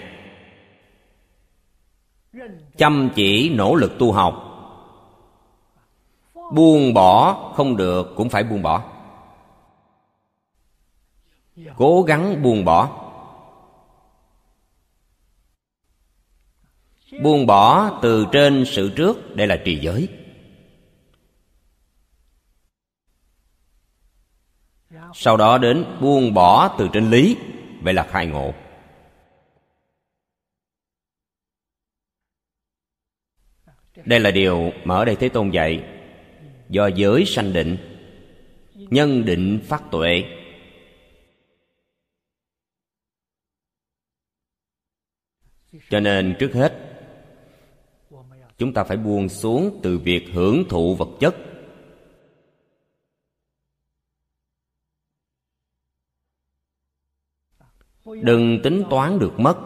[2.76, 4.44] Chăm chỉ nỗ lực tu học.
[6.54, 8.84] Buông bỏ không được cũng phải buông bỏ.
[11.76, 12.97] Cố gắng buông bỏ.
[17.22, 20.08] Buông bỏ từ trên sự trước, đây là trì giới.
[25.14, 27.36] Sau đó đến buông bỏ từ trên lý,
[27.80, 28.54] vậy là khai ngộ.
[34.04, 35.84] Đây là điều mà ở đây thế tôn dạy.
[36.68, 37.76] Do giới sanh định,
[38.74, 40.24] nhân định phát tuệ.
[45.90, 46.87] Cho nên trước hết
[48.58, 51.34] chúng ta phải buông xuống từ việc hưởng thụ vật chất.
[58.04, 59.58] Đừng tính toán được mất.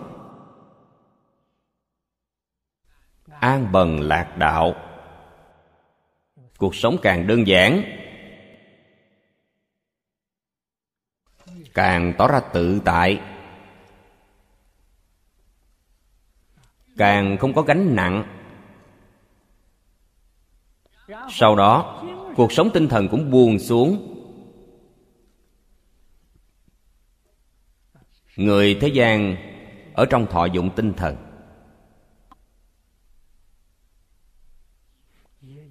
[3.27, 4.75] An bần lạc đạo.
[6.59, 7.83] Cuộc sống càng đơn giản,
[11.75, 13.21] càng tỏ ra tự tại.
[16.97, 18.42] Càng không có gánh nặng
[21.31, 22.05] sau đó,
[22.37, 24.09] cuộc sống tinh thần cũng buồn xuống.
[28.37, 29.37] Người thế gian
[29.95, 31.17] ở trong thọ dụng tinh thần.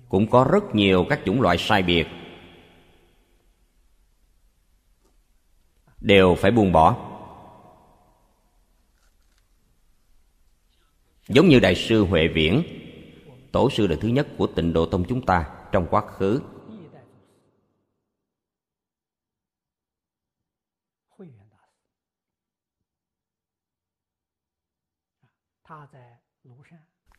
[0.10, 2.08] Cũng có rất nhiều các chủng loại sai biệt.
[6.00, 7.08] Đều phải buông bỏ.
[11.28, 12.81] Giống như đại sư huệ viễn
[13.52, 16.42] tổ sư đời thứ nhất của tịnh độ tông chúng ta trong quá khứ.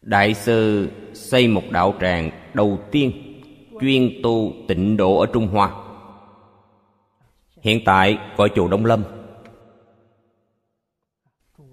[0.03, 3.13] Đại sư xây một đạo tràng đầu tiên
[3.81, 5.85] chuyên tu tịnh độ ở trung hoa.
[7.63, 9.05] Hiện tại gọi chùa đông lâm.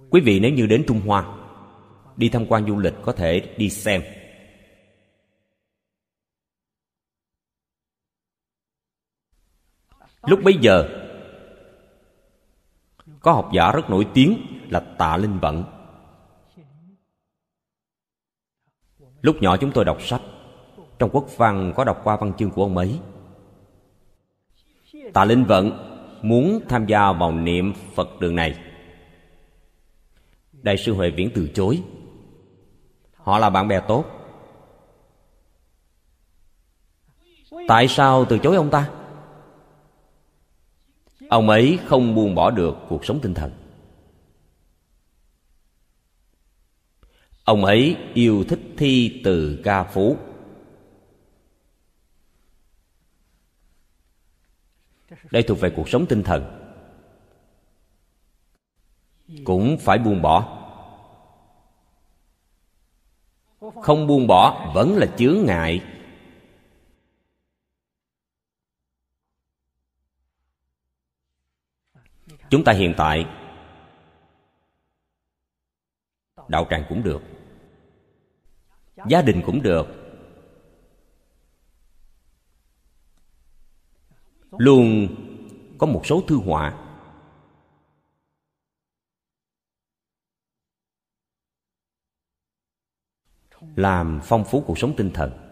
[0.09, 1.37] Quý vị nếu như đến trung hoa,
[2.17, 4.01] đi tham quan du lịch có thể đi xem.
[10.23, 10.89] Lúc bấy giờ,
[13.19, 14.37] có học giả rất nổi tiếng
[14.69, 15.63] là tạ linh vận.
[19.21, 20.21] Lúc nhỏ chúng tôi đọc sách.
[20.99, 22.99] Trong quốc văn có đọc qua văn chương của ông ấy.
[25.13, 25.71] Tạ linh vận
[26.21, 28.59] muốn tham gia vào niệm phật đường này.
[30.51, 31.83] Đại sư huệ viễn từ chối.
[33.13, 34.05] Họ là bạn bè tốt.
[37.67, 38.89] Tại sao từ chối ông ta?
[41.29, 43.51] Ông ấy không buông bỏ được cuộc sống tinh thần.
[47.43, 50.17] Ông ấy yêu thích thi từ ca phú.
[55.31, 56.43] Đây thuộc về cuộc sống tinh thần.
[59.43, 60.55] Cũng phải buông bỏ.
[63.81, 65.81] Không buông bỏ vẫn là chướng ngại
[72.49, 73.25] chúng ta hiện tại
[76.47, 77.21] đạo tràng cũng được,
[79.07, 79.87] gia đình cũng được,
[84.51, 85.07] luôn
[85.77, 86.85] có một số thư họa.
[93.75, 95.48] Làm phong phú cuộc sống tinh thần.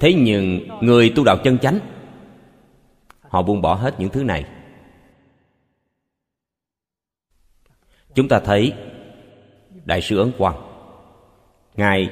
[0.00, 1.78] Thế nhưng người tu đạo chân chánh,
[3.20, 4.46] họ buông bỏ hết những thứ này.
[8.14, 8.72] Chúng ta thấy,
[9.84, 10.56] đại sư ấn quang,
[11.74, 12.10] ngài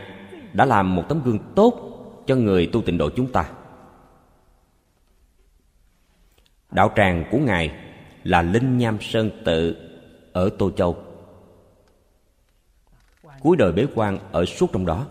[0.53, 1.91] đã làm một tấm gương tốt
[2.27, 3.51] cho người tu tịnh độ chúng ta.
[6.71, 7.73] Đạo tràng của ngài
[8.25, 9.77] là linh nham sơn tự
[10.33, 10.97] ở tô châu.
[13.41, 15.07] Cuối đời bế quan ở suốt trong đó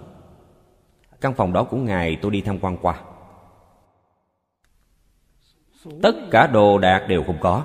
[1.23, 3.01] căn phòng đó của ngài tôi đi tham quan qua.
[6.01, 7.63] Tất cả đồ đạc đều không có.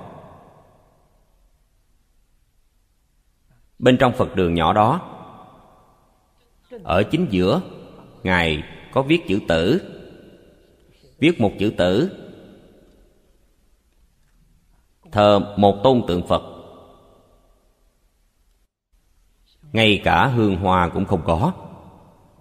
[3.79, 5.15] Bên trong phật đường nhỏ đó,
[6.85, 7.61] ở chính giữa,
[8.23, 8.63] ngài
[8.93, 9.83] có viết chữ tử.
[11.19, 12.11] Viết một chữ tử.
[15.13, 16.43] Thờ một tôn tượng phật.
[19.73, 21.53] Ngay cả hương hoa cũng không có.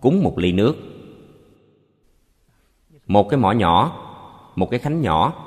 [0.01, 0.86] Cúng một ly nước
[3.07, 4.03] một cái mỏ nhỏ,
[4.55, 5.43] một cái khánh nhỏ.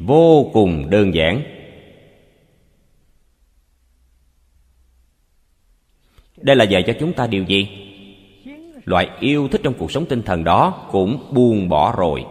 [0.00, 1.42] Vô cùng đơn giản.
[6.36, 7.68] Đây là dạy cho chúng ta điều gì?
[8.84, 12.24] Loại yêu thích trong cuộc sống tinh thần đó cũng buông bỏ rồi.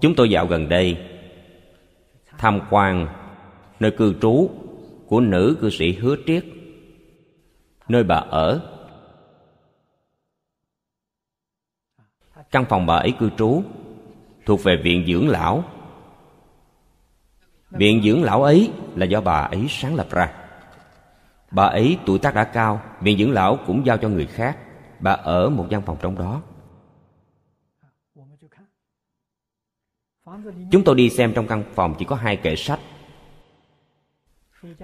[0.00, 1.13] Chúng tôi dạo gần đây
[2.44, 3.06] tham quan,
[3.80, 4.50] nơi cư trú
[5.06, 6.44] của nữ cư sĩ hứa triết,
[7.88, 8.60] nơi bà ở.
[12.50, 13.62] Căn phòng bà ấy cư trú
[14.46, 15.64] thuộc về viện dưỡng lão.
[17.70, 20.32] Viện dưỡng lão ấy là do bà ấy sáng lập ra.
[21.50, 24.58] Bà ấy tuổi tác đã cao, viện dưỡng lão cũng giao cho người khác.
[25.00, 26.42] Bà ở một gian phòng trong đó.
[30.70, 32.80] Chúng tôi đi xem trong căn phòng chỉ có hai kệ sách.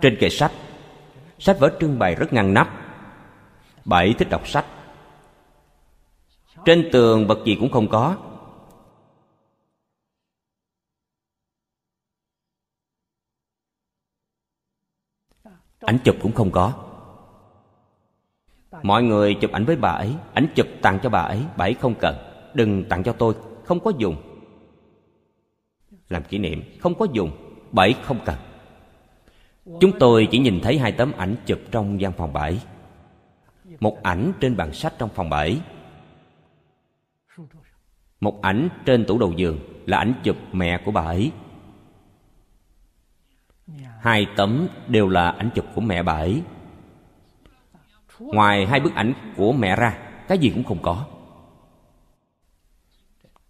[0.01, 0.53] Trên kệ sách
[1.39, 2.69] sách vở trưng bày rất ngăn nắp.
[3.85, 4.67] Bảy thích đọc sách.
[6.65, 8.17] Trên tường vật gì cũng không có.
[15.81, 16.73] Ảnh chụp cũng không có.
[18.83, 20.15] Mọi người chụp ảnh với bà ấy.
[20.35, 21.45] Ảnh chụp tặng cho bà ấy.
[21.57, 22.17] Bà ấy không cần.
[22.55, 23.35] Đừng tặng cho tôi.
[23.65, 24.30] Không có dùng
[26.11, 27.31] làm kỷ niệm, không có dùng
[27.73, 28.37] bảy không cần.
[29.81, 32.61] Chúng tôi chỉ nhìn thấy hai tấm ảnh chụp trong gian phòng bảy
[33.81, 35.61] một ảnh trên bàn sách trong phòng bảy
[38.21, 41.33] một ảnh trên tủ đầu giường là ảnh chụp mẹ của bà ấy.
[44.01, 46.43] Hai tấm đều là ảnh chụp của mẹ bà ấy.
[48.19, 51.05] Ngoài hai bức ảnh của mẹ ra, cái gì cũng không có.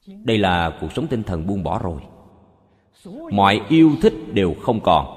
[0.07, 2.01] Đây là cuộc sống tinh thần buông bỏ rồi
[3.31, 5.17] mọi yêu thích đều không còn.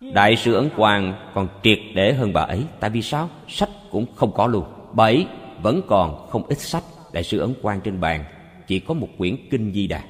[0.00, 2.64] Đại sư ấn quang còn triệt để hơn bà ấy.
[2.80, 3.30] Tại vì sao?
[3.48, 4.64] Sách cũng không có luôn.
[4.92, 5.26] Bà ấy
[5.62, 6.84] vẫn còn không ít sách.
[7.12, 8.24] Đại sư ấn quang trên bàn
[8.66, 10.04] chỉ có một quyển kinh di đà.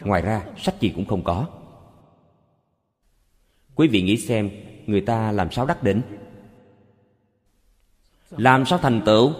[0.00, 1.46] Ngoài ra, sách gì cũng không có.
[3.74, 4.50] Quý vị nghĩ xem,
[4.86, 6.02] người ta làm sao đắc định
[8.30, 9.32] làm sao thành tựu?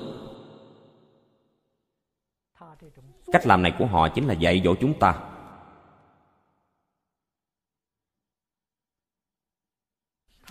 [3.32, 5.24] Cách làm này của họ chính là dạy dỗ chúng ta.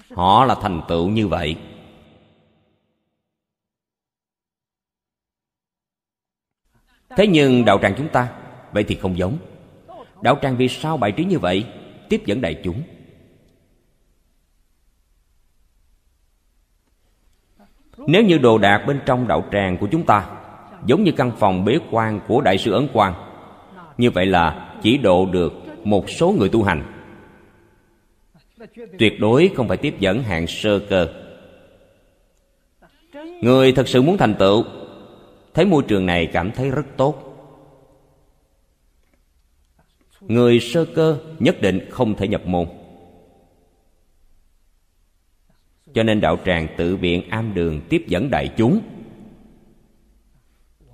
[0.10, 1.58] Họ là thành tựu như vậy.
[7.10, 8.40] Thế nhưng đạo tràng chúng ta,
[8.72, 9.38] vậy thì không giống.
[10.22, 11.66] Đạo tràng vì sao bài trí như vậy?
[12.10, 12.84] Tiếp dẫn đại chúng.
[18.08, 20.30] Nếu như đồ đạc bên trong đạo tràng của chúng ta,
[20.86, 23.14] giống như căn phòng bế quan của đại sư ấn quang,
[23.98, 25.54] như vậy là chỉ độ được
[25.84, 26.84] một số người tu hành.
[29.00, 31.08] Tuyệt đối không phải tiếp dẫn hạng sơ cơ.
[33.42, 34.64] Người thật sự muốn thành tựu,
[35.54, 37.24] thấy môi trường này cảm thấy rất tốt.
[40.22, 42.68] Người sơ cơ nhất định không thể nhập môn.
[45.98, 48.80] Cho nên đạo tràng tự viện am đường tiếp dẫn đại chúng.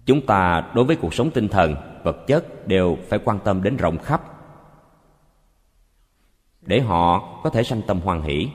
[0.06, 3.78] Chúng ta đối với cuộc sống tinh thần, vật chất đều phải quan tâm đến
[3.78, 4.22] rộng khắp.
[6.62, 8.48] Để họ có thể sanh tâm hoan hỷ.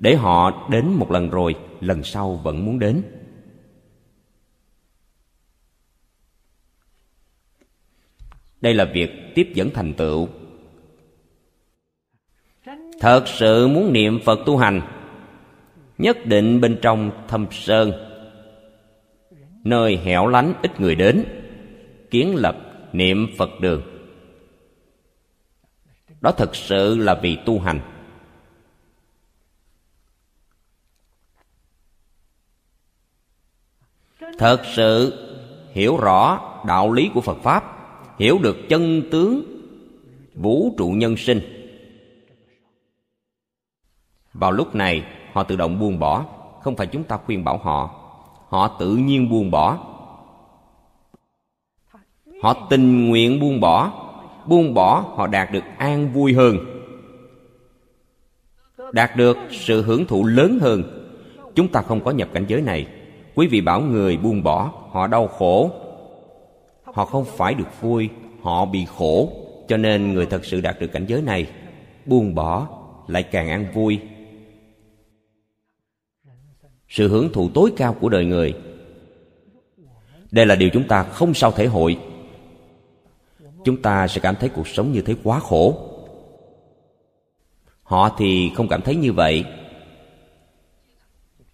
[0.00, 3.02] Để họ đến một lần rồi, lần sau vẫn muốn đến.
[8.60, 10.28] Đây là việc tiếp dẫn thành tựu.
[13.00, 14.99] Thật sự muốn niệm phật tu hành
[16.00, 17.92] nhất định bên trong thâm sơn.
[19.64, 21.24] Nơi hẻo lánh ít người đến,
[22.10, 22.56] kiến lập
[22.92, 23.82] niệm phật đường.
[26.20, 27.80] Đó thật sự là vì tu hành.
[34.38, 35.12] Thật sự
[35.72, 37.64] hiểu rõ đạo lý của phật pháp,
[38.18, 39.44] hiểu được chân tướng
[40.34, 41.40] vũ trụ nhân sinh.
[44.32, 46.24] Vào lúc này họ tự động buông bỏ.
[46.60, 47.90] Không phải chúng ta khuyên bảo họ.
[48.48, 49.78] Họ tự nhiên buông bỏ.
[52.42, 53.92] Họ tình nguyện buông bỏ.
[54.46, 56.56] Buông bỏ, họ đạt được an vui hơn.
[58.92, 60.82] Đạt được sự hưởng thụ lớn hơn.
[61.54, 62.86] Chúng ta không có nhập cảnh giới này.
[63.34, 65.70] Quý vị bảo người buông bỏ, họ đau khổ.
[66.84, 68.08] Họ không phải được vui,
[68.42, 69.32] họ bị khổ.
[69.68, 71.46] Cho nên người thật sự đạt được cảnh giới này,
[72.06, 72.66] buông bỏ
[73.06, 74.00] lại càng an vui
[76.90, 78.54] sự hưởng thụ tối cao của đời người.
[80.30, 81.98] Đây là điều chúng ta không sao thể hội.
[83.64, 85.86] Chúng ta sẽ cảm thấy cuộc sống như thế quá khổ.
[87.82, 89.44] Họ thì không cảm thấy như vậy.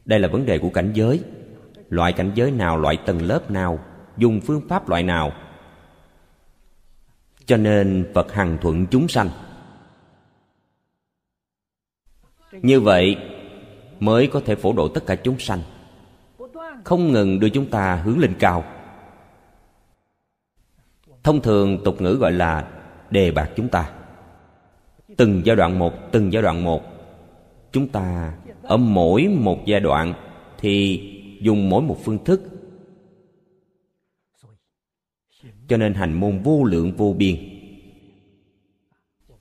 [0.04, 1.20] Đây là vấn đề của cảnh giới.
[1.88, 3.78] Loại cảnh giới nào, loại tầng lớp nào,
[4.16, 5.32] dùng phương pháp loại nào.
[7.46, 9.28] Cho nên phật hằng thuận chúng sanh.
[12.52, 13.16] Như vậy
[14.00, 15.60] mới có thể phổ độ tất cả chúng sanh.
[16.84, 18.64] Không ngừng đưa chúng ta hướng lên cao.
[21.22, 22.68] Thông thường tục ngữ gọi là
[23.10, 23.90] đề bạc chúng ta.
[25.16, 26.82] Từng giai đoạn một, từng giai đoạn một,
[27.72, 30.14] chúng ta ở mỗi một giai đoạn
[30.58, 31.02] thì
[31.40, 32.42] dùng mỗi một phương thức.
[35.68, 37.36] Cho nên hành môn vô lượng vô biên.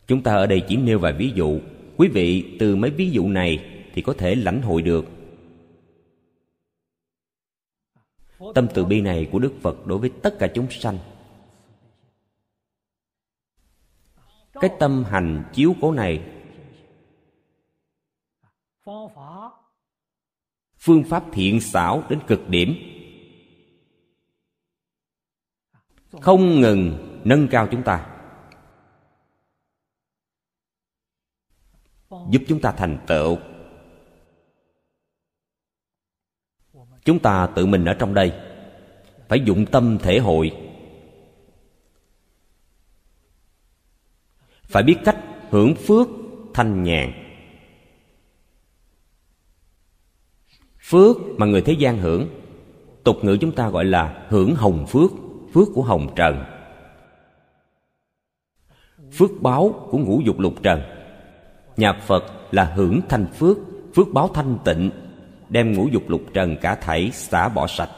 [0.07, 1.59] Chúng ta ở đây chỉ nêu vài ví dụ.
[1.97, 5.05] Quý vị từ mấy ví dụ này thì có thể lãnh hội được.
[8.55, 10.97] Tâm từ bi này của đức phật đối với tất cả chúng sanh.
[14.53, 16.31] Cái tâm hành chiếu cố này,
[20.77, 22.75] phương pháp thiện xảo đến cực điểm.
[26.21, 28.17] Không ngừng nâng cao chúng ta,
[32.09, 33.37] giúp chúng ta thành tựu.
[37.05, 38.31] Chúng ta tự mình ở trong đây.
[39.27, 40.51] Phải dụng tâm thể hội.
[44.63, 45.17] Phải biết cách
[45.49, 46.07] hưởng phước
[46.53, 47.11] thanh nhàn.
[50.81, 52.27] Phước mà người thế gian hưởng,
[53.03, 55.11] tục ngữ chúng ta gọi là hưởng hồng phước
[55.53, 56.43] phước của hồng trần.
[59.11, 60.81] Phước báo của ngũ dục lục trần.
[61.77, 63.57] Nhà phật là hưởng thanh phước
[63.95, 64.91] phước báo thanh tịnh
[65.55, 67.89] đem ngũ dục lục trần cả thảy xả bỏ sạch.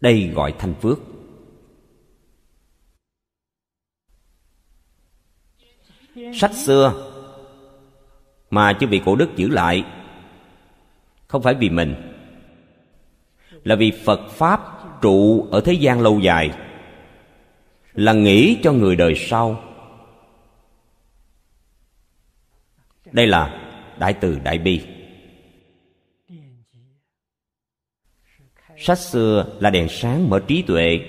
[0.00, 0.98] Đây gọi thanh phước.
[6.34, 7.12] Sách xưa
[8.50, 9.84] mà chư vị cổ đức giữ lại,
[11.28, 11.94] không phải vì mình,
[13.64, 14.60] là vì phật pháp
[15.02, 16.50] trụ ở thế gian lâu dài,
[17.92, 19.62] là nghĩ cho người đời sau.
[23.12, 23.65] Đây là
[23.98, 24.86] đại từ đại bi.
[28.78, 31.00] Sách xưa là đèn sáng mở trí tuệ.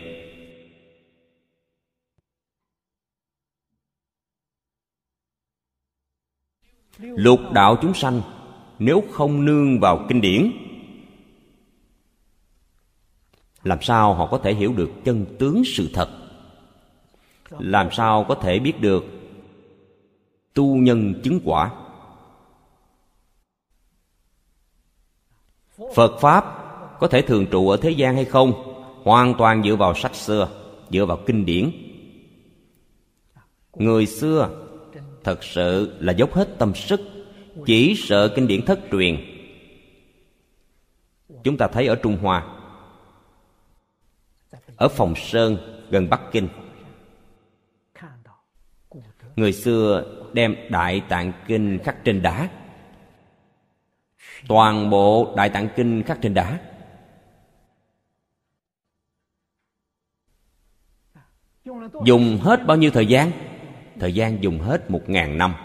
[7.00, 8.22] Lục đạo chúng sanh,
[8.80, 10.52] nếu không nương vào kinh điển,
[13.64, 16.10] làm sao họ có thể hiểu được chân tướng sự thật?
[17.50, 19.06] Làm sao có thể biết được
[20.54, 21.87] tu nhân chứng quả?
[25.96, 26.46] Phật pháp
[27.00, 28.54] có thể thường trụ ở thế gian hay không?
[29.04, 30.50] Hoàn toàn dựa vào sách xưa,
[30.90, 31.72] dựa vào kinh điển.
[33.74, 34.50] Người xưa
[35.24, 37.02] thật sự là dốc hết tâm sức,
[37.66, 39.18] chỉ sợ kinh điển thất truyền.
[41.44, 42.46] Chúng ta thấy ở trung hoa,
[44.76, 45.58] ở phòng sơn
[45.90, 46.48] gần bắc kinh,
[49.36, 52.50] người xưa đem đại tạng kinh khắc trên đá
[54.48, 56.60] toàn bộ đại tạng kinh khắc trên đá.
[62.06, 63.32] Dùng hết bao nhiêu thời gian?
[64.00, 65.56] Thời gian dùng hết một ngàn năm.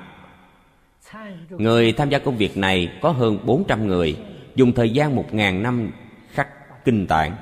[1.51, 4.19] Người tham gia công việc này có hơn 400 người,
[4.55, 5.93] dùng thời gian một ngàn năm
[6.29, 6.49] khắc
[6.85, 7.37] kinh tạng.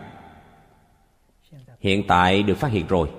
[1.81, 3.11] Hiện tại được phát hiện rồi.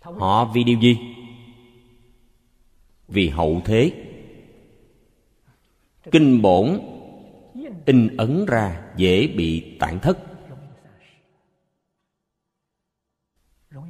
[0.00, 1.13] Họ vì điều gì?
[3.08, 3.92] Vì hậu thế.
[6.10, 6.80] Kinh bổn
[7.86, 10.18] in ấn ra dễ bị tản thất.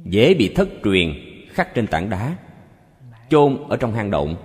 [0.05, 1.13] Dễ bị thất truyền
[1.49, 2.37] khắc trên tảng đá,
[3.29, 4.35] chôn ở trong hang động.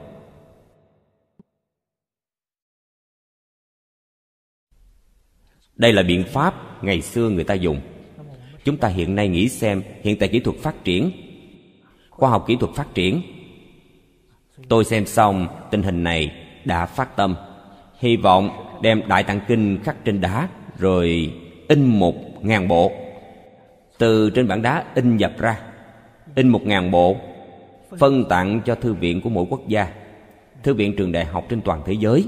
[5.76, 7.80] Đây là biện pháp ngày xưa người ta dùng.
[8.64, 11.10] Chúng ta hiện nay nghĩ xem hiện tại kỹ thuật phát triển,
[12.10, 13.22] khoa học kỹ thuật phát triển
[14.68, 16.32] tôi xem xong, tình hình này
[16.64, 17.36] đã phát tâm.
[17.98, 18.50] Hy vọng
[18.82, 21.32] đem đại tạng kinh khắc trên đá, rồi
[21.68, 22.92] in một ngàn bộ.
[23.98, 25.60] Từ trên bản đá in dập ra.
[26.34, 27.16] In một ngàn bộ,
[27.98, 29.88] phân tặng cho thư viện của mỗi quốc gia,
[30.62, 32.24] thư viện trường đại học trên toàn thế giới.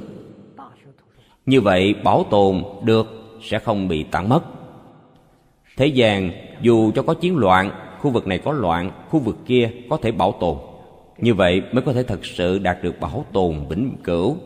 [1.47, 4.43] Như vậy, bảo tồn được sẽ không bị tản mất.
[5.77, 6.31] Thế gian
[6.61, 10.13] dù cho có chiến loạn, khu vực này có loạn, khu vực kia có thể
[10.13, 10.57] bảo tồn
[11.23, 14.39] như vậy mới có thể thật sự đạt được bảo tồn vĩnh cửu.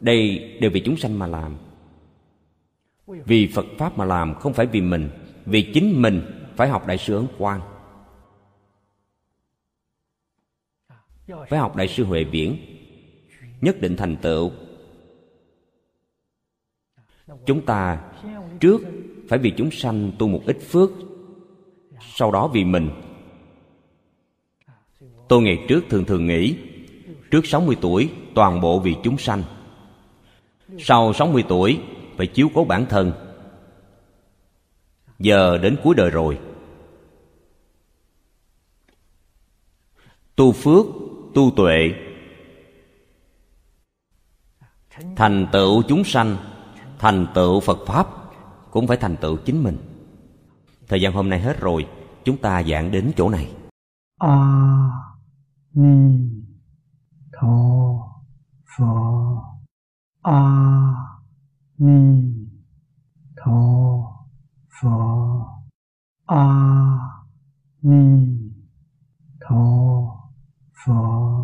[0.00, 1.56] Đây đều vì chúng sanh mà làm.
[3.06, 5.10] Vì phật pháp mà làm, không phải vì mình.
[5.46, 6.22] Vì chính mình
[6.56, 7.60] phải học đại sư ấn quang.
[11.26, 12.56] Phải học đại sư huệ viễn,
[13.60, 14.52] nhất định thành tựu.
[17.46, 18.12] Chúng ta
[18.60, 18.80] trước
[19.28, 20.90] phải vì chúng sanh tu một ít phước,
[22.14, 22.90] sau đó vì mình.
[25.28, 26.56] Tôi ngày trước thường thường nghĩ,
[27.30, 29.42] trước 60 tuổi, toàn bộ vì chúng sanh.
[30.78, 31.80] Sau 60 tuổi,
[32.16, 33.12] phải chiếu cố bản thân.
[35.18, 36.38] Giờ đến cuối đời rồi.
[40.36, 40.86] Tu phước,
[41.34, 41.90] tu tuệ,
[45.16, 46.36] thành tựu chúng sanh,
[46.98, 48.23] thành tựu phật pháp
[48.74, 49.76] cũng phải thành tựu chính mình.
[50.88, 51.86] Thời gian hôm nay hết rồi,
[52.24, 53.52] chúng ta giảng đến chỗ này.
[54.18, 54.36] A
[55.74, 56.18] ni
[57.32, 57.56] tho
[58.76, 58.94] pho
[60.22, 60.40] a
[61.78, 62.34] ni
[63.36, 63.60] tho
[64.80, 64.98] pho
[66.26, 66.46] a
[67.82, 68.26] ni
[69.40, 69.64] tho
[70.84, 71.34] pho